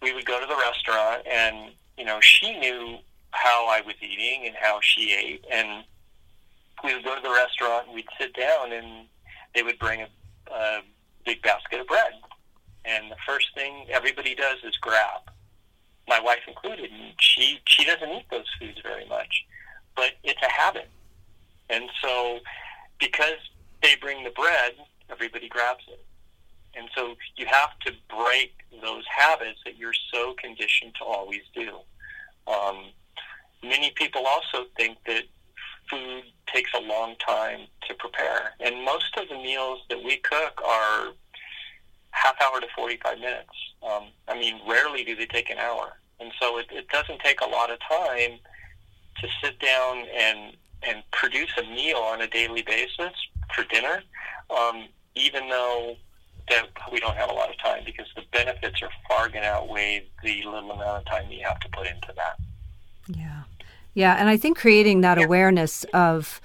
we 0.03 0.13
would 0.13 0.25
go 0.25 0.41
to 0.41 0.47
the 0.47 0.57
restaurant, 0.57 1.27
and 1.27 1.73
you 1.97 2.05
know, 2.05 2.19
she 2.21 2.59
knew 2.59 2.99
how 3.31 3.69
I 3.69 3.81
was 3.83 3.95
eating 4.01 4.47
and 4.47 4.55
how 4.61 4.81
she 4.83 5.13
ate, 5.13 5.45
and 5.51 5.85
we 6.85 6.95
would 6.95 7.05
go 7.05 7.15
to 7.15 7.21
the 7.21 7.31
restaurant, 7.31 7.87
and 7.87 7.95
we'd 7.95 8.07
sit 8.19 8.35
down, 8.35 8.73
and 8.73 9.07
they 9.55 9.63
would 9.63 9.79
bring 9.79 10.03
a, 10.03 10.09
a 10.53 10.81
big 11.25 11.43
basket 11.43 11.81
of 11.81 11.87
bread, 11.87 12.13
and 12.85 13.11
the 13.11 13.17
first 13.27 13.49
thing 13.55 13.87
everybody 13.91 14.35
does 14.35 14.59
is 14.65 14.77
grab 14.81 15.21
my 16.09 16.19
wife 16.21 16.41
included, 16.49 16.91
and 16.91 17.13
she 17.21 17.61
she 17.67 17.85
doesn't 17.85 18.09
eat 18.09 18.25
those 18.31 18.47
foods 18.59 18.81
very 18.83 19.07
much 19.07 19.45
but 19.99 20.13
it's 20.23 20.41
a 20.43 20.51
habit. 20.51 20.89
And 21.69 21.91
so, 22.01 22.39
because 23.01 23.43
they 23.83 23.95
bring 24.01 24.25
the 24.25 24.31
bread, 24.31 24.75
everybody 25.11 25.49
grabs 25.49 25.85
it. 25.89 26.05
And 26.77 26.89
so 26.95 27.15
you 27.37 27.47
have 27.47 27.79
to 27.87 27.93
break 28.09 28.53
those 28.83 29.05
habits 29.07 29.59
that 29.65 29.77
you're 29.77 29.95
so 30.13 30.35
conditioned 30.35 30.95
to 30.99 31.05
always 31.05 31.43
do. 31.55 31.79
Um, 32.47 32.87
many 33.63 33.91
people 33.97 34.27
also 34.27 34.67
think 34.77 34.99
that 35.07 35.25
food 35.91 36.25
takes 36.47 36.71
a 36.75 36.81
long 36.81 37.17
time 37.25 37.61
to 37.89 37.95
prepare. 37.95 38.53
And 38.61 38.85
most 38.85 39.17
of 39.17 39.29
the 39.29 39.37
meals 39.37 39.81
that 39.89 40.03
we 40.03 40.19
cook 40.19 40.61
are 40.67 41.09
half 42.11 42.37
hour 42.43 42.61
to 42.61 42.67
45 42.77 43.19
minutes. 43.19 43.51
Um, 43.83 44.05
I 44.29 44.39
mean, 44.39 44.61
rarely 44.69 45.05
do 45.05 45.17
they 45.17 45.27
take 45.27 45.51
an 45.51 45.59
hour. 45.59 45.99
And 46.21 46.33
so 46.41 46.59
it, 46.59 46.67
it 46.71 46.89
doesn't 46.89 47.21
take 47.21 47.41
a 47.41 47.47
lot 47.47 47.71
of 47.71 47.79
time 47.81 48.39
to 49.21 49.29
sit 49.43 49.59
down 49.59 50.05
and, 50.15 50.57
and 50.83 51.03
produce 51.13 51.51
a 51.59 51.63
meal 51.63 51.99
on 51.99 52.21
a 52.21 52.27
daily 52.27 52.63
basis 52.63 53.15
for 53.55 53.65
dinner, 53.65 54.03
um, 54.51 54.87
even 55.15 55.49
though 55.49 55.97
that 56.49 56.67
we 56.91 57.01
don't 57.01 57.17
have 57.17 57.31
a 57.31 57.33
lot 57.33 57.51
of 57.51 57.59
time 57.59 57.83
because 57.85 58.07
the 58.17 58.23
benefits 58.33 58.81
are 58.83 58.91
far 59.07 59.29
going 59.29 59.43
to 59.43 59.49
outweigh 59.49 60.07
the 60.23 60.43
little 60.45 60.71
amount 60.71 60.83
of 60.83 61.05
time 61.05 61.31
you 61.31 61.45
have 61.47 61.61
to 61.61 61.69
put 61.71 61.87
into 61.87 62.13
that. 62.17 62.39
Yeah. 63.09 63.43
Yeah, 63.95 64.15
and 64.15 64.29
I 64.29 64.37
think 64.37 64.57
creating 64.59 65.01
that 65.01 65.21
awareness 65.21 65.85
of 65.93 66.41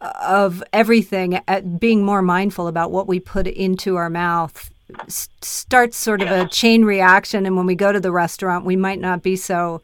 of 0.00 0.62
everything, 0.72 1.40
uh, 1.48 1.62
being 1.62 2.04
more 2.04 2.22
mindful 2.22 2.68
about 2.68 2.92
what 2.92 3.08
we 3.08 3.18
put 3.18 3.46
into 3.46 3.96
our 3.96 4.10
mouth 4.10 4.70
starts 5.08 5.96
sort 5.96 6.22
of 6.22 6.30
a 6.30 6.46
chain 6.48 6.84
reaction 6.84 7.44
and 7.44 7.56
when 7.56 7.66
we 7.66 7.74
go 7.74 7.90
to 7.90 7.98
the 7.98 8.12
restaurant 8.12 8.64
we 8.64 8.76
might 8.76 9.00
not 9.00 9.20
be 9.20 9.34
so 9.34 9.82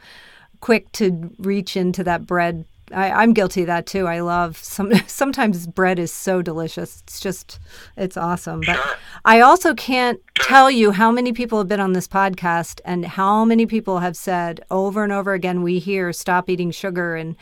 quick 0.60 0.92
to 0.92 1.34
reach 1.38 1.76
into 1.76 2.04
that 2.04 2.24
bread 2.24 2.64
I, 2.92 3.22
am 3.22 3.32
guilty 3.32 3.62
of 3.62 3.66
that 3.68 3.86
too. 3.86 4.06
I 4.06 4.20
love 4.20 4.56
some. 4.56 4.92
Sometimes 5.06 5.66
bread 5.66 5.98
is 5.98 6.12
so 6.12 6.42
delicious. 6.42 7.02
It's 7.02 7.20
just, 7.20 7.58
it's 7.96 8.16
awesome. 8.16 8.60
But 8.60 8.76
sure. 8.76 8.96
I 9.24 9.40
also 9.40 9.74
can't 9.74 10.20
tell 10.36 10.70
you 10.70 10.92
how 10.92 11.10
many 11.10 11.32
people 11.32 11.58
have 11.58 11.68
been 11.68 11.80
on 11.80 11.92
this 11.92 12.08
podcast 12.08 12.80
and 12.84 13.04
how 13.04 13.44
many 13.44 13.66
people 13.66 14.00
have 14.00 14.16
said 14.16 14.60
over 14.70 15.02
and 15.04 15.12
over 15.12 15.32
again, 15.32 15.62
"We 15.62 15.78
hear 15.78 16.12
stop 16.12 16.48
eating 16.48 16.70
sugar." 16.70 17.16
And 17.16 17.36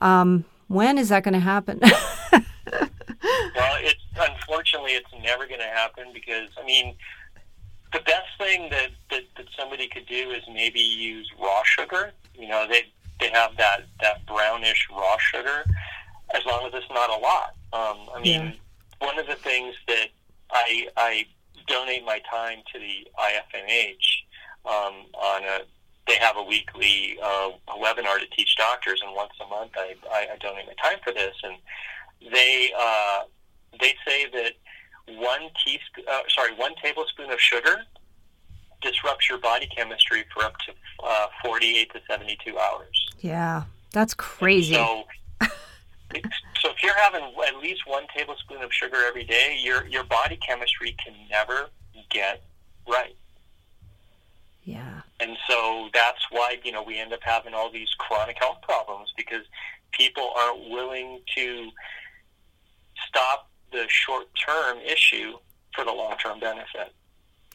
um, 0.00 0.44
when 0.68 0.98
is 0.98 1.08
that 1.08 1.24
going 1.24 1.34
to 1.34 1.40
happen? 1.40 1.80
well, 1.82 2.42
it's 3.80 4.00
unfortunately 4.16 4.92
it's 4.92 5.12
never 5.22 5.46
going 5.46 5.60
to 5.60 5.66
happen 5.66 6.08
because 6.12 6.48
I 6.60 6.64
mean, 6.64 6.94
the 7.92 8.00
best 8.00 8.28
thing 8.38 8.70
that, 8.70 8.90
that 9.10 9.22
that 9.36 9.46
somebody 9.58 9.88
could 9.88 10.06
do 10.06 10.30
is 10.30 10.42
maybe 10.52 10.80
use 10.80 11.30
raw 11.40 11.62
sugar. 11.64 12.12
You 12.34 12.48
know, 12.48 12.66
they 12.68 12.84
they 13.20 13.30
have 13.30 13.56
that 13.56 13.82
that 14.00 14.26
brownish 14.26 14.88
raw 14.90 15.16
sugar, 15.18 15.64
as 16.34 16.44
long 16.46 16.66
as 16.66 16.72
it's 16.74 16.90
not 16.90 17.10
a 17.10 17.16
lot. 17.16 17.54
Um, 17.72 18.08
I 18.14 18.20
mean, 18.20 18.40
yeah. 18.40 18.52
one 19.06 19.18
of 19.18 19.26
the 19.26 19.36
things 19.36 19.74
that 19.88 20.08
I 20.50 20.88
I 20.96 21.26
donate 21.66 22.04
my 22.04 22.20
time 22.30 22.58
to 22.72 22.78
the 22.78 23.06
IFNH 23.18 23.94
um, 24.66 25.06
on 25.14 25.44
a 25.44 25.60
they 26.06 26.16
have 26.16 26.36
a 26.36 26.42
weekly 26.42 27.18
uh, 27.22 27.50
webinar 27.80 28.18
to 28.18 28.26
teach 28.36 28.56
doctors, 28.56 29.00
and 29.04 29.14
once 29.14 29.32
a 29.40 29.46
month 29.48 29.72
I, 29.76 29.94
I, 30.12 30.28
I 30.34 30.36
donate 30.38 30.66
my 30.66 30.74
time 30.82 30.98
for 31.02 31.12
this, 31.12 31.34
and 31.42 31.56
they 32.32 32.72
uh, 32.78 33.20
they 33.80 33.94
say 34.06 34.26
that 34.30 34.52
one 35.18 35.50
teaspoon, 35.64 36.04
uh, 36.10 36.20
sorry, 36.28 36.54
one 36.54 36.74
tablespoon 36.82 37.30
of 37.30 37.40
sugar 37.40 37.76
disrupts 38.82 39.28
your 39.28 39.38
body 39.38 39.66
chemistry 39.74 40.24
for 40.32 40.44
up 40.44 40.56
to 40.58 40.72
uh, 41.02 41.26
48 41.44 41.92
to 41.92 42.00
72 42.08 42.58
hours. 42.58 43.03
Yeah, 43.24 43.62
that's 43.90 44.12
crazy. 44.12 44.74
So, 44.74 45.04
so 45.40 46.70
if 46.70 46.82
you're 46.82 46.96
having 46.96 47.24
at 47.48 47.56
least 47.56 47.86
one 47.86 48.04
tablespoon 48.14 48.60
of 48.60 48.70
sugar 48.70 48.98
every 49.08 49.24
day, 49.24 49.58
your 49.62 49.86
your 49.86 50.04
body 50.04 50.36
chemistry 50.46 50.94
can 51.02 51.14
never 51.30 51.70
get 52.10 52.42
right. 52.86 53.16
Yeah. 54.64 55.00
And 55.20 55.38
so 55.48 55.88
that's 55.94 56.20
why, 56.30 56.58
you 56.64 56.72
know, 56.72 56.82
we 56.82 56.98
end 56.98 57.14
up 57.14 57.20
having 57.22 57.54
all 57.54 57.70
these 57.72 57.88
chronic 57.96 58.36
health 58.38 58.58
problems 58.60 59.10
because 59.16 59.46
people 59.92 60.30
aren't 60.36 60.68
willing 60.68 61.20
to 61.34 61.70
stop 63.08 63.48
the 63.72 63.86
short 63.88 64.26
term 64.34 64.80
issue 64.80 65.38
for 65.74 65.86
the 65.86 65.92
long 65.92 66.18
term 66.18 66.40
benefit. 66.40 66.92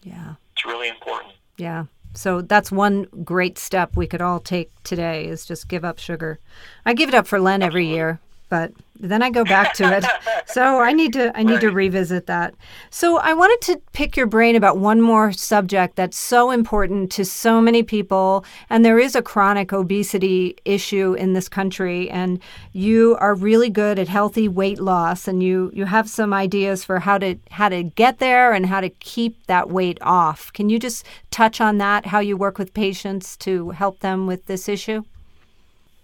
Yeah. 0.02 0.34
It's 0.56 0.66
really 0.66 0.90
important. 0.90 1.34
Yeah. 1.58 1.86
So 2.14 2.42
that's 2.42 2.72
one 2.72 3.08
great 3.24 3.58
step 3.58 3.96
we 3.96 4.08
could 4.08 4.22
all 4.22 4.40
take 4.40 4.72
today 4.84 5.28
is 5.28 5.46
just 5.46 5.70
give 5.70 5.86
up 5.86 6.00
sugar. 6.00 6.40
I 6.86 6.94
give 6.94 7.10
it 7.10 7.16
up 7.16 7.28
for 7.28 7.40
Lent 7.40 7.64
every 7.64 7.88
year 7.88 8.20
but 8.50 8.74
then 9.00 9.24
I 9.24 9.30
go 9.30 9.46
back 9.46 9.74
to 9.76 9.98
it. 9.98 10.06
so 10.48 10.80
I 10.80 10.92
need 10.92 11.14
to 11.14 11.36
I 11.38 11.44
need 11.44 11.54
right. 11.54 11.62
to 11.62 11.72
revisit 11.72 12.26
that. 12.28 12.54
So 12.90 13.18
I 13.18 13.34
wanted 13.34 13.62
to 13.68 13.82
pick 13.94 14.18
your 14.18 14.28
brain 14.28 14.56
about 14.56 14.78
one 14.78 15.02
more 15.02 15.32
subject 15.32 15.96
that's 15.96 16.18
so 16.18 16.52
important 16.52 17.12
to 17.14 17.24
so 17.24 17.62
many 17.62 17.82
people 17.82 18.44
and 18.70 18.84
there 18.84 19.00
is 19.00 19.16
a 19.16 19.22
chronic 19.22 19.72
obesity 19.72 20.58
issue 20.66 21.14
in 21.14 21.34
this 21.34 21.48
country 21.48 22.10
and 22.10 22.42
you 22.74 23.16
are 23.20 23.36
really 23.36 23.70
good 23.70 23.98
at 23.98 24.08
healthy 24.08 24.48
weight 24.48 24.80
loss 24.80 25.28
and 25.28 25.42
you 25.42 25.72
you 25.74 25.86
have 25.86 26.10
some 26.10 26.34
ideas 26.34 26.84
for 26.84 27.00
how 27.00 27.18
to 27.18 27.36
how 27.52 27.70
to 27.70 27.84
get 27.84 28.20
there 28.20 28.52
and 28.52 28.66
how 28.66 28.82
to 28.82 28.90
keep 28.90 29.46
that 29.48 29.70
weight 29.70 29.98
off. 30.02 30.52
Can 30.52 30.70
you 30.70 30.78
just 30.78 31.06
touch 31.32 31.62
on 31.62 31.78
that 31.78 32.08
how 32.08 32.20
you 32.20 32.36
work 32.36 32.58
with 32.58 32.74
patients 32.74 33.38
to 33.38 33.70
help 33.70 34.00
them 34.00 34.28
with 34.28 34.46
this 34.48 34.68
issue? 34.68 35.04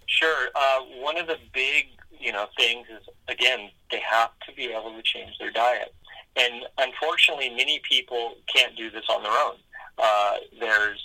Sure. 0.06 0.48
Uh, 0.54 0.80
one 1.00 1.18
of 1.18 1.26
the 1.26 1.36
big 1.52 1.95
you 2.26 2.32
know, 2.32 2.46
things 2.56 2.88
is 2.90 3.06
again 3.28 3.70
they 3.92 4.00
have 4.00 4.30
to 4.48 4.54
be 4.54 4.64
able 4.72 4.92
to 4.96 5.02
change 5.02 5.38
their 5.38 5.52
diet, 5.52 5.94
and 6.34 6.64
unfortunately, 6.78 7.50
many 7.50 7.80
people 7.88 8.34
can't 8.52 8.76
do 8.76 8.90
this 8.90 9.04
on 9.08 9.22
their 9.22 9.32
own. 9.32 9.54
Uh, 9.96 10.36
there's 10.58 11.02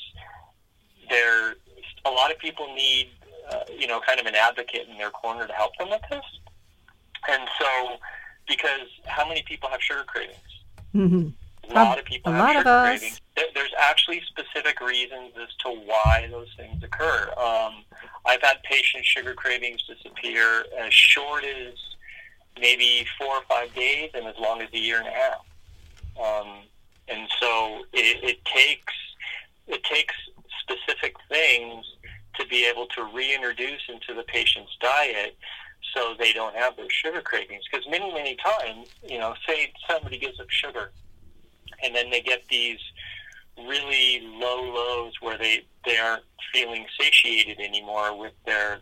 there 1.09 1.53
a 2.05 2.09
lot 2.09 2.31
of 2.31 2.39
people 2.39 2.73
need 2.73 3.09
uh, 3.51 3.59
you 3.77 3.85
know 3.85 4.01
kind 4.01 4.19
of 4.19 4.25
an 4.25 4.33
advocate 4.33 4.87
in 4.89 4.97
their 4.97 5.11
corner 5.11 5.45
to 5.45 5.53
help 5.53 5.77
them 5.77 5.91
with 5.91 6.01
this, 6.09 6.25
and 7.29 7.47
so 7.59 7.97
because 8.47 8.87
how 9.05 9.27
many 9.27 9.43
people 9.43 9.69
have 9.69 9.81
sugar 9.81 10.03
cravings? 10.03 10.39
Mm-hmm. 10.95 11.29
A 11.69 11.73
lot 11.73 11.99
of 11.99 12.05
people 12.05 12.33
a 12.33 12.35
have 12.35 12.43
lot 12.43 12.53
sugar 12.55 12.61
of 12.61 12.67
us. 12.67 12.99
cravings. 12.99 13.21
There's 13.53 13.73
actually 13.79 14.21
specific 14.27 14.81
reasons 14.81 15.33
as 15.41 15.49
to 15.63 15.69
why 15.69 16.27
those 16.31 16.49
things 16.57 16.83
occur. 16.83 17.29
Um, 17.37 17.85
I've 18.25 18.41
had 18.41 18.61
patients' 18.63 19.07
sugar 19.07 19.33
cravings 19.33 19.81
disappear 20.21 20.65
as 20.79 20.93
short 20.93 21.43
as 21.43 21.73
maybe 22.59 23.05
four 23.17 23.35
or 23.35 23.41
five 23.47 23.73
days 23.73 24.11
and 24.13 24.25
as 24.25 24.35
long 24.39 24.61
as 24.61 24.69
a 24.73 24.77
year 24.77 24.97
and 24.97 25.07
a 25.07 25.11
half. 25.11 25.45
Um, 26.19 26.63
and 27.07 27.27
so 27.39 27.83
it, 27.93 28.23
it 28.23 28.45
takes 28.45 28.93
it 29.67 29.83
takes 29.83 30.13
specific 30.61 31.15
things 31.29 31.85
to 32.37 32.45
be 32.47 32.65
able 32.65 32.87
to 32.87 33.03
reintroduce 33.13 33.81
into 33.89 34.13
the 34.13 34.23
patient's 34.23 34.71
diet 34.81 35.37
so 35.93 36.13
they 36.17 36.33
don't 36.33 36.55
have 36.55 36.75
those 36.77 36.91
sugar 36.91 37.21
cravings. 37.21 37.63
Because 37.69 37.85
many, 37.89 38.11
many 38.13 38.35
times, 38.35 38.89
you 39.07 39.19
know, 39.19 39.33
say 39.47 39.71
somebody 39.89 40.17
gives 40.17 40.39
up 40.39 40.49
sugar 40.49 40.91
and 41.83 41.95
then 41.95 42.09
they 42.09 42.21
get 42.21 42.43
these 42.49 42.79
really 43.57 44.21
low 44.23 44.63
lows 44.63 45.13
where 45.21 45.37
they, 45.37 45.65
they 45.85 45.97
aren't 45.97 46.23
feeling 46.53 46.85
satiated 46.99 47.59
anymore 47.59 48.17
with 48.17 48.33
their 48.45 48.79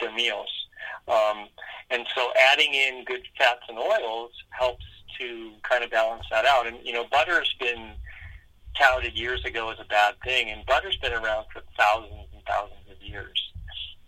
their 0.00 0.12
meals. 0.12 0.65
Um, 1.08 1.48
and 1.90 2.06
so 2.14 2.32
adding 2.52 2.72
in 2.74 3.04
good 3.04 3.22
fats 3.38 3.62
and 3.68 3.78
oils 3.78 4.32
helps 4.50 4.84
to 5.18 5.52
kind 5.62 5.84
of 5.84 5.90
balance 5.90 6.24
that 6.30 6.44
out. 6.44 6.66
And 6.66 6.78
you 6.82 6.92
know, 6.92 7.04
butter's 7.10 7.54
been 7.60 7.92
touted 8.78 9.14
years 9.14 9.44
ago 9.44 9.70
as 9.70 9.78
a 9.80 9.84
bad 9.84 10.14
thing, 10.24 10.50
and 10.50 10.64
butter's 10.66 10.96
been 10.98 11.12
around 11.12 11.46
for 11.52 11.62
thousands 11.78 12.28
and 12.34 12.42
thousands 12.46 12.90
of 12.90 13.00
years. 13.02 13.52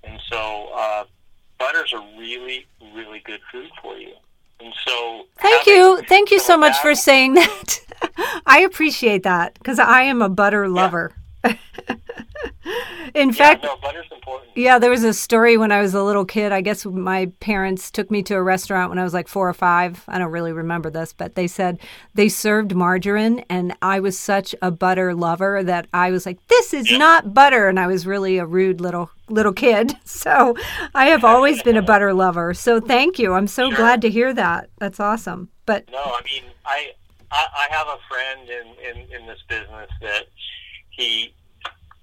And 0.05 0.19
so 0.31 0.71
uh, 0.75 1.05
butter's 1.59 1.93
a 1.93 2.01
really, 2.19 2.67
really 2.95 3.21
good 3.25 3.41
food 3.51 3.71
for 3.83 3.97
you. 3.97 4.15
And 4.61 4.75
so, 4.87 5.27
thank 5.39 5.67
you, 5.67 6.03
thank 6.09 6.31
you 6.33 6.41
so 6.41 6.57
much 6.57 6.77
for 6.79 6.95
saying 6.95 7.35
that. 7.35 7.81
I 8.47 8.61
appreciate 8.61 9.23
that 9.23 9.55
because 9.55 9.79
I 9.79 10.03
am 10.03 10.21
a 10.21 10.29
butter 10.29 10.69
lover. 10.69 11.15
In 13.15 13.29
yeah, 13.29 13.35
fact, 13.35 13.65
no. 13.65 13.77
Yeah, 14.55 14.79
there 14.79 14.91
was 14.91 15.05
a 15.05 15.15
story 15.15 15.57
when 15.57 15.73
I 15.73 15.81
was 15.81 15.95
a 15.95 16.03
little 16.03 16.25
kid. 16.25 16.53
I 16.53 16.61
guess 16.61 16.85
my 16.85 17.27
parents 17.41 17.91
took 17.91 18.11
me 18.11 18.23
to 18.25 18.35
a 18.35 18.43
restaurant 18.43 18.91
when 18.91 18.99
I 18.99 19.05
was 19.05 19.15
like 19.15 19.29
four 19.29 19.49
or 19.49 19.55
five. 19.55 20.05
I 20.09 20.19
don't 20.19 20.31
really 20.31 20.53
remember 20.53 20.91
this, 20.91 21.13
but 21.13 21.35
they 21.35 21.47
said 21.47 21.79
they 22.15 22.29
served 22.29 22.75
margarine, 22.75 23.45
and 23.49 23.75
I 23.81 24.01
was 24.01 24.19
such 24.19 24.55
a 24.61 24.71
butter 24.71 25.15
lover 25.15 25.63
that 25.63 25.87
I 25.95 26.11
was 26.11 26.27
like, 26.27 26.45
"This 26.49 26.75
is 26.75 26.91
yeah. 26.91 26.99
not 26.99 27.33
butter," 27.33 27.69
and 27.69 27.79
I 27.79 27.87
was 27.87 28.07
really 28.07 28.39
a 28.39 28.47
rude 28.47 28.81
little 28.81 29.11
little 29.29 29.53
kid. 29.53 29.95
So 30.19 30.57
I 30.95 31.07
have 31.07 31.25
always 31.25 31.63
been 31.63 31.77
a 31.77 31.83
butter 31.93 32.13
lover. 32.13 32.53
So 32.53 32.81
thank 32.81 33.19
you. 33.19 33.35
I'm 33.35 33.47
so 33.47 33.69
sure. 33.69 33.77
glad 33.77 34.03
to 34.03 34.11
hear 34.11 34.35
that. 34.35 34.69
That's 34.79 34.99
awesome. 34.99 35.49
But 35.65 35.89
no, 35.93 35.99
I 35.99 36.21
mean, 36.25 36.43
I 36.67 36.93
I, 37.31 37.47
I 37.55 37.75
have 37.75 37.87
a 37.87 37.99
friend 38.09 38.49
in, 38.49 38.67
in 38.85 39.21
in 39.21 39.27
this 39.27 39.39
business 39.49 39.89
that 40.03 40.27
he 40.99 41.33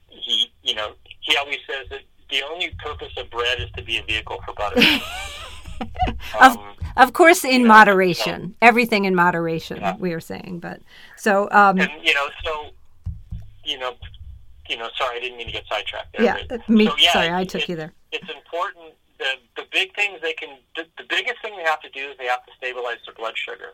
he 0.09 0.51
you 0.63 0.73
know 0.73 0.93
he 1.19 1.35
always 1.37 1.59
says 1.67 1.87
that 1.89 2.01
the 2.29 2.41
only 2.49 2.71
purpose 2.79 3.13
of 3.17 3.29
bread 3.29 3.59
is 3.59 3.69
to 3.75 3.83
be 3.83 3.97
a 3.97 4.03
vehicle 4.03 4.39
for 4.45 4.53
butter. 4.53 4.81
of, 6.41 6.57
um, 6.57 6.75
of 6.97 7.13
course, 7.13 7.43
in 7.43 7.51
you 7.51 7.59
know, 7.59 7.67
moderation. 7.67 8.55
Everything 8.61 9.05
in 9.05 9.13
moderation, 9.13 9.77
yeah. 9.77 9.95
we 9.97 10.13
are 10.13 10.19
saying. 10.19 10.59
But 10.59 10.81
so, 11.17 11.47
um, 11.51 11.79
and, 11.79 11.91
you 12.01 12.13
know, 12.13 12.27
so 12.43 12.65
you 13.63 13.77
know, 13.77 13.93
you 14.69 14.77
know, 14.77 14.89
sorry, 14.97 15.17
I 15.17 15.19
didn't 15.19 15.37
mean 15.37 15.47
to 15.47 15.53
get 15.53 15.65
sidetracked 15.67 16.15
there. 16.17 16.25
Yeah, 16.25 16.37
but, 16.49 16.67
me. 16.69 16.87
So, 16.87 16.95
yeah, 16.97 17.13
sorry, 17.13 17.33
I 17.33 17.43
took 17.43 17.63
it, 17.63 17.69
you 17.69 17.75
there. 17.75 17.93
It's 18.11 18.29
important. 18.29 18.93
The 19.19 19.35
the 19.57 19.67
big 19.71 19.93
things 19.95 20.19
they 20.21 20.33
can. 20.33 20.57
The, 20.75 20.85
the 20.97 21.05
biggest 21.09 21.41
thing 21.41 21.55
they 21.57 21.63
have 21.63 21.81
to 21.81 21.89
do 21.89 22.11
is 22.11 22.17
they 22.17 22.27
have 22.27 22.45
to 22.45 22.51
stabilize 22.57 22.97
their 23.05 23.15
blood 23.15 23.37
sugar, 23.37 23.71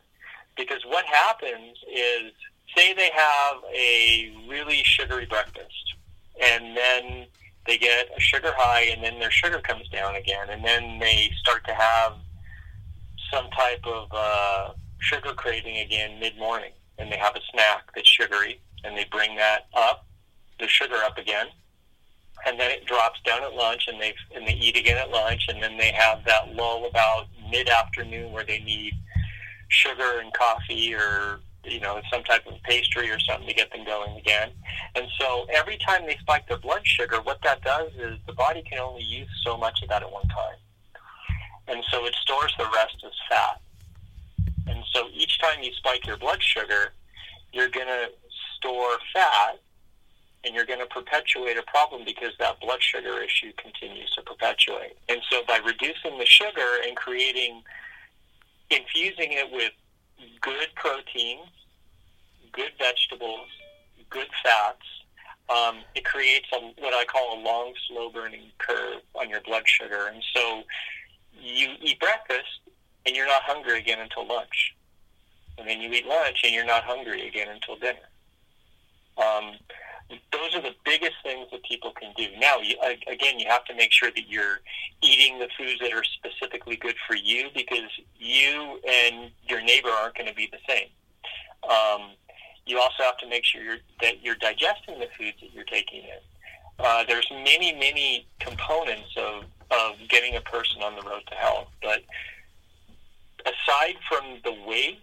because 0.57 0.83
what 0.87 1.05
happens 1.05 1.77
is, 1.87 2.33
say 2.75 2.93
they 2.93 3.09
have 3.13 3.57
a 3.73 4.33
really 4.47 4.81
sugary 4.83 5.25
breakfast, 5.25 5.95
and 6.41 6.75
then 6.75 7.25
they 7.67 7.77
get 7.77 8.09
a 8.15 8.19
sugar 8.19 8.53
high, 8.55 8.83
and 8.83 9.03
then 9.03 9.19
their 9.19 9.31
sugar 9.31 9.59
comes 9.59 9.87
down 9.89 10.15
again, 10.15 10.49
and 10.49 10.63
then 10.63 10.99
they 10.99 11.31
start 11.39 11.63
to 11.65 11.73
have 11.73 12.13
some 13.31 13.49
type 13.51 13.85
of 13.85 14.07
uh, 14.11 14.69
sugar 14.99 15.33
craving 15.33 15.77
again 15.77 16.19
mid 16.19 16.37
morning, 16.37 16.71
and 16.97 17.11
they 17.11 17.17
have 17.17 17.35
a 17.35 17.41
snack 17.51 17.83
that's 17.95 18.07
sugary, 18.07 18.59
and 18.83 18.97
they 18.97 19.05
bring 19.11 19.35
that 19.35 19.67
up, 19.73 20.05
the 20.59 20.67
sugar 20.67 20.97
up 21.05 21.17
again, 21.17 21.47
and 22.45 22.59
then 22.59 22.71
it 22.71 22.85
drops 22.85 23.19
down 23.25 23.43
at 23.43 23.53
lunch, 23.53 23.87
and 23.87 24.01
they 24.01 24.13
and 24.35 24.47
they 24.47 24.53
eat 24.53 24.77
again 24.77 24.97
at 24.97 25.11
lunch, 25.11 25.45
and 25.47 25.61
then 25.61 25.77
they 25.77 25.91
have 25.91 26.23
that 26.25 26.53
lull 26.55 26.85
about 26.87 27.27
mid 27.51 27.69
afternoon 27.69 28.31
where 28.31 28.43
they 28.43 28.59
need 28.59 28.93
sugar 29.69 30.19
and 30.19 30.33
coffee 30.33 30.93
or 30.93 31.39
you 31.63 31.79
know 31.79 32.01
some 32.11 32.23
type 32.23 32.45
of 32.47 32.61
pastry 32.63 33.09
or 33.09 33.19
something 33.19 33.47
to 33.47 33.53
get 33.53 33.71
them 33.71 33.85
going 33.85 34.17
again. 34.17 34.51
And 34.95 35.07
so 35.19 35.45
every 35.53 35.77
time 35.77 36.05
they 36.05 36.17
spike 36.17 36.47
their 36.47 36.57
blood 36.57 36.81
sugar, 36.83 37.21
what 37.21 37.39
that 37.43 37.61
does 37.63 37.91
is 37.97 38.17
the 38.27 38.33
body 38.33 38.63
can 38.63 38.79
only 38.79 39.03
use 39.03 39.29
so 39.43 39.57
much 39.57 39.81
of 39.83 39.89
that 39.89 40.01
at 40.01 40.11
one 40.11 40.27
time, 40.27 40.57
and 41.67 41.83
so 41.91 42.05
it 42.05 42.15
stores 42.21 42.53
the 42.57 42.65
rest 42.73 43.03
as 43.05 43.13
fat. 43.29 43.61
And 44.67 44.83
so 44.93 45.07
each 45.13 45.39
time 45.39 45.61
you 45.61 45.73
spike 45.73 46.05
your 46.05 46.17
blood 46.17 46.41
sugar, 46.41 46.93
you're 47.53 47.69
going 47.69 47.87
to 47.87 48.09
store 48.57 48.97
fat 49.13 49.59
and 50.43 50.55
you're 50.55 50.65
going 50.65 50.79
to 50.79 50.87
perpetuate 50.87 51.57
a 51.57 51.63
problem 51.63 52.03
because 52.05 52.31
that 52.39 52.59
blood 52.61 52.81
sugar 52.81 53.21
issue 53.21 53.51
continues 53.57 54.09
to 54.11 54.21
perpetuate. 54.23 54.97
And 55.09 55.19
so 55.29 55.43
by 55.47 55.59
reducing 55.63 56.17
the 56.17 56.25
sugar 56.25 56.77
and 56.85 56.95
creating, 56.95 57.61
infusing 58.69 59.33
it 59.33 59.51
with 59.51 59.71
good 60.41 60.69
proteins, 60.75 61.49
good 62.51 62.71
vegetables, 62.79 63.47
good 64.09 64.27
fats, 64.43 64.85
um, 65.49 65.79
it 65.95 66.05
creates 66.05 66.47
a, 66.53 66.59
what 66.81 66.93
I 66.93 67.03
call 67.05 67.37
a 67.37 67.39
long, 67.41 67.73
slow 67.87 68.09
burning 68.09 68.51
curve 68.57 69.01
on 69.15 69.29
your 69.29 69.41
blood 69.41 69.63
sugar. 69.65 70.07
And 70.07 70.23
so 70.33 70.63
you 71.33 71.73
eat 71.81 71.99
breakfast 71.99 72.61
and 73.05 73.15
you're 73.15 73.27
not 73.27 73.41
hungry 73.43 73.79
again 73.79 73.99
until 73.99 74.27
lunch. 74.27 74.75
And 75.57 75.67
then 75.67 75.81
you 75.81 75.91
eat 75.91 76.05
lunch 76.05 76.41
and 76.43 76.53
you're 76.53 76.65
not 76.65 76.83
hungry 76.83 77.27
again 77.27 77.49
until 77.49 77.75
dinner. 77.75 77.99
Um, 79.17 79.55
those 80.31 80.55
are 80.55 80.61
the 80.61 80.75
biggest 80.85 81.15
things 81.23 81.47
that 81.51 81.63
people 81.63 81.91
can 81.91 82.13
do. 82.17 82.27
Now, 82.39 82.57
again, 83.07 83.39
you 83.39 83.47
have 83.47 83.65
to 83.65 83.75
make 83.75 83.91
sure 83.91 84.11
that 84.11 84.27
you're 84.27 84.59
eating 85.01 85.39
the 85.39 85.47
foods 85.57 85.79
that 85.81 85.93
are 85.93 86.03
specifically 86.03 86.75
good 86.75 86.95
for 87.07 87.15
you 87.15 87.49
because 87.53 87.89
you 88.17 88.79
and 88.87 89.31
your 89.47 89.61
neighbor 89.61 89.89
aren't 89.89 90.15
going 90.15 90.27
to 90.27 90.35
be 90.35 90.49
the 90.51 90.59
same. 90.67 90.87
Um, 91.69 92.11
you 92.65 92.79
also 92.79 93.03
have 93.03 93.17
to 93.17 93.27
make 93.27 93.45
sure 93.45 93.61
you're, 93.63 93.77
that 94.01 94.23
you're 94.23 94.35
digesting 94.35 94.99
the 94.99 95.07
foods 95.17 95.37
that 95.41 95.53
you're 95.53 95.63
taking 95.65 96.03
in. 96.03 96.19
Uh, 96.79 97.03
there's 97.07 97.27
many, 97.31 97.73
many 97.73 98.25
components 98.39 99.09
of, 99.17 99.43
of 99.71 99.95
getting 100.09 100.35
a 100.35 100.41
person 100.41 100.81
on 100.81 100.95
the 100.95 101.01
road 101.01 101.21
to 101.27 101.35
health, 101.35 101.67
but 101.81 102.01
aside 103.45 103.95
from 104.09 104.39
the 104.43 104.55
weight, 104.67 104.99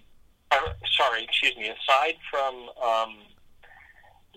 or, 0.52 0.74
sorry, 0.96 1.24
excuse 1.24 1.56
me, 1.56 1.68
aside 1.68 2.14
from 2.30 2.54
um, 2.82 3.16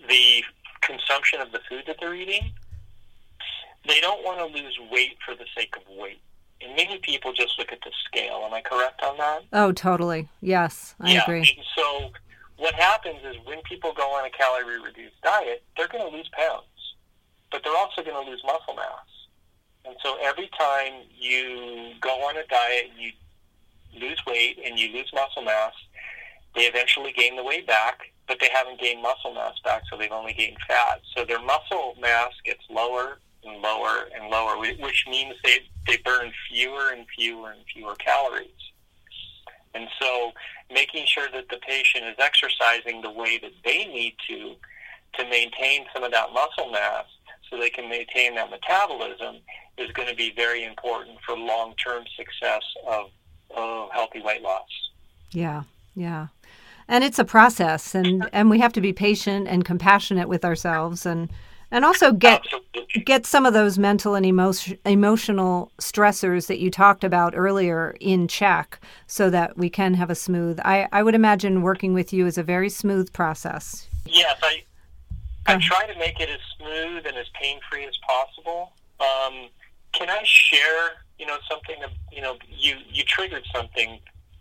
the 0.08 0.42
consumption 0.82 1.40
of 1.40 1.52
the 1.52 1.60
food 1.68 1.84
that 1.86 1.96
they're 2.00 2.14
eating, 2.14 2.52
they 3.86 4.00
don't 4.00 4.24
want 4.24 4.38
to 4.38 4.46
lose 4.46 4.78
weight 4.90 5.16
for 5.24 5.34
the 5.34 5.46
sake 5.56 5.74
of 5.76 5.82
weight. 5.96 6.20
And 6.60 6.76
many 6.76 6.98
people 6.98 7.32
just 7.32 7.58
look 7.58 7.72
at 7.72 7.80
the 7.82 7.90
scale. 8.06 8.42
Am 8.44 8.54
I 8.54 8.60
correct 8.60 9.02
on 9.02 9.16
that? 9.18 9.42
Oh, 9.52 9.72
totally. 9.72 10.28
Yes, 10.40 10.94
I 11.00 11.14
yeah. 11.14 11.22
agree. 11.22 11.40
And 11.40 11.66
so 11.76 12.10
what 12.56 12.74
happens 12.74 13.18
is 13.24 13.36
when 13.44 13.60
people 13.62 13.92
go 13.92 14.08
on 14.14 14.24
a 14.24 14.30
calorie 14.30 14.80
reduced 14.80 15.20
diet, 15.22 15.64
they're 15.76 15.88
going 15.88 16.08
to 16.08 16.16
lose 16.16 16.28
pounds, 16.32 16.94
but 17.50 17.62
they're 17.64 17.76
also 17.76 18.02
going 18.02 18.24
to 18.24 18.30
lose 18.30 18.42
muscle 18.44 18.74
mass. 18.74 19.08
And 19.84 19.96
so 20.02 20.16
every 20.22 20.48
time 20.56 21.02
you 21.18 21.94
go 22.00 22.10
on 22.28 22.36
a 22.36 22.46
diet, 22.46 22.90
and 22.90 23.00
you 23.02 23.12
lose 24.00 24.22
weight 24.26 24.60
and 24.64 24.78
you 24.78 24.92
lose 24.92 25.10
muscle 25.12 25.42
mass, 25.42 25.72
they 26.54 26.62
eventually 26.62 27.12
gain 27.12 27.36
the 27.36 27.44
weight 27.44 27.66
back 27.66 28.12
but 28.28 28.38
they 28.40 28.48
haven't 28.52 28.80
gained 28.80 29.02
muscle 29.02 29.34
mass 29.34 29.54
back, 29.64 29.82
so 29.90 29.96
they've 29.96 30.12
only 30.12 30.32
gained 30.32 30.56
fat. 30.66 31.00
So 31.14 31.24
their 31.24 31.42
muscle 31.42 31.94
mass 32.00 32.32
gets 32.44 32.62
lower 32.70 33.18
and 33.44 33.60
lower 33.60 34.08
and 34.14 34.30
lower, 34.30 34.58
which 34.58 35.04
means 35.08 35.34
they, 35.44 35.58
they 35.86 35.98
burn 35.98 36.32
fewer 36.48 36.92
and 36.92 37.04
fewer 37.14 37.50
and 37.50 37.60
fewer 37.72 37.94
calories. 37.96 38.48
And 39.74 39.88
so 40.00 40.32
making 40.72 41.06
sure 41.06 41.28
that 41.32 41.48
the 41.48 41.58
patient 41.58 42.04
is 42.04 42.14
exercising 42.18 43.02
the 43.02 43.10
way 43.10 43.38
that 43.38 43.52
they 43.64 43.84
need 43.86 44.14
to 44.28 44.54
to 45.18 45.28
maintain 45.28 45.84
some 45.92 46.04
of 46.04 46.12
that 46.12 46.32
muscle 46.32 46.70
mass 46.70 47.04
so 47.50 47.58
they 47.58 47.68
can 47.68 47.90
maintain 47.90 48.34
that 48.36 48.50
metabolism 48.50 49.36
is 49.76 49.90
going 49.92 50.08
to 50.08 50.14
be 50.14 50.32
very 50.34 50.64
important 50.64 51.18
for 51.26 51.36
long-term 51.36 52.04
success 52.16 52.62
of, 52.86 53.10
of 53.54 53.90
healthy 53.90 54.22
weight 54.22 54.40
loss. 54.40 54.68
Yeah, 55.32 55.64
yeah 55.94 56.28
and 56.88 57.04
it's 57.04 57.18
a 57.18 57.24
process 57.24 57.94
and 57.94 58.28
and 58.32 58.50
we 58.50 58.58
have 58.58 58.72
to 58.72 58.80
be 58.80 58.92
patient 58.92 59.48
and 59.48 59.64
compassionate 59.64 60.28
with 60.28 60.44
ourselves 60.44 61.06
and 61.06 61.30
and 61.70 61.84
also 61.84 62.12
get 62.12 62.42
get 63.04 63.24
some 63.24 63.46
of 63.46 63.54
those 63.54 63.78
mental 63.78 64.14
and 64.14 64.26
emotion, 64.26 64.78
emotional 64.84 65.72
stressors 65.80 66.46
that 66.46 66.58
you 66.58 66.70
talked 66.70 67.02
about 67.02 67.32
earlier 67.34 67.96
in 68.00 68.28
check 68.28 68.78
so 69.06 69.30
that 69.30 69.56
we 69.56 69.70
can 69.70 69.94
have 69.94 70.10
a 70.10 70.14
smooth 70.14 70.60
I, 70.64 70.88
I 70.92 71.02
would 71.02 71.14
imagine 71.14 71.62
working 71.62 71.94
with 71.94 72.12
you 72.12 72.26
is 72.26 72.38
a 72.38 72.42
very 72.42 72.68
smooth 72.68 73.12
process. 73.12 73.88
Yes 74.06 74.38
i 74.42 74.62
i 75.46 75.58
try 75.58 75.86
to 75.86 75.98
make 75.98 76.20
it 76.20 76.28
as 76.28 76.40
smooth 76.58 77.06
and 77.06 77.16
as 77.16 77.26
pain 77.40 77.58
free 77.70 77.84
as 77.84 77.96
possible. 78.06 78.72
Um, 79.00 79.48
can 79.92 80.08
i 80.10 80.20
share 80.24 80.90
you 81.18 81.26
know 81.26 81.38
something 81.48 81.76
you 82.12 82.22
know 82.22 82.36
you 82.48 82.76
you 82.90 83.04
triggered 83.04 83.44
something 83.54 83.98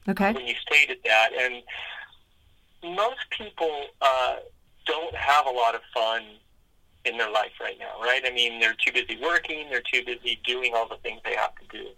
okay. 0.07 0.33
when 0.33 0.47
you 0.47 0.55
stated 0.55 0.97
that? 1.05 1.29
And 1.37 1.63
most 2.83 3.29
people 3.37 3.85
uh, 4.01 4.35
don't 4.85 5.15
have 5.15 5.45
a 5.45 5.51
lot 5.51 5.75
of 5.75 5.81
fun 5.93 6.23
in 7.05 7.17
their 7.17 7.31
life 7.31 7.51
right 7.59 7.77
now, 7.79 7.99
right? 8.01 8.21
I 8.25 8.31
mean, 8.31 8.59
they're 8.59 8.75
too 8.75 8.91
busy 8.91 9.19
working, 9.21 9.69
they're 9.69 9.81
too 9.81 10.03
busy 10.05 10.39
doing 10.45 10.73
all 10.75 10.87
the 10.87 10.97
things 10.97 11.21
they 11.25 11.35
have 11.35 11.55
to 11.55 11.77
do. 11.77 11.89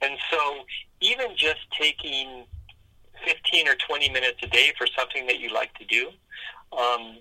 And 0.00 0.16
so, 0.30 0.64
even 1.00 1.28
just 1.36 1.60
taking 1.78 2.44
15 3.24 3.68
or 3.68 3.74
20 3.74 4.10
minutes 4.10 4.38
a 4.42 4.46
day 4.46 4.72
for 4.78 4.86
something 4.96 5.26
that 5.26 5.40
you 5.40 5.52
like 5.52 5.74
to 5.78 5.84
do 5.84 6.10
um, 6.76 7.18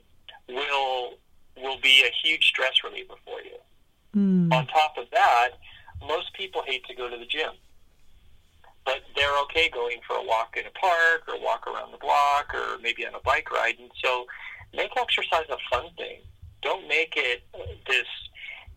will 0.47 1.13
will 1.57 1.80
be 1.82 2.03
a 2.03 2.28
huge 2.28 2.45
stress 2.45 2.74
reliever 2.84 3.15
for 3.26 3.41
you. 3.41 3.57
Mm. 4.15 4.53
On 4.53 4.67
top 4.67 4.95
of 4.97 5.05
that, 5.11 5.49
most 6.07 6.34
people 6.34 6.63
hate 6.65 6.86
to 6.86 6.95
go 6.95 7.09
to 7.09 7.17
the 7.17 7.26
gym 7.26 7.51
but 8.86 9.01
they're 9.15 9.38
okay 9.43 9.69
going 9.69 9.99
for 10.07 10.15
a 10.15 10.23
walk 10.23 10.55
in 10.57 10.65
a 10.65 10.71
park 10.71 11.23
or 11.27 11.39
walk 11.41 11.67
around 11.67 11.91
the 11.91 11.97
block 11.97 12.53
or 12.53 12.77
maybe 12.82 13.05
on 13.05 13.13
a 13.13 13.19
bike 13.19 13.51
ride. 13.51 13.75
And 13.79 13.91
so 14.03 14.25
make 14.73 14.91
exercise 14.97 15.45
a 15.49 15.57
fun 15.69 15.91
thing. 15.97 16.19
Don't 16.61 16.88
make 16.88 17.13
it 17.15 17.43
this 17.88 18.07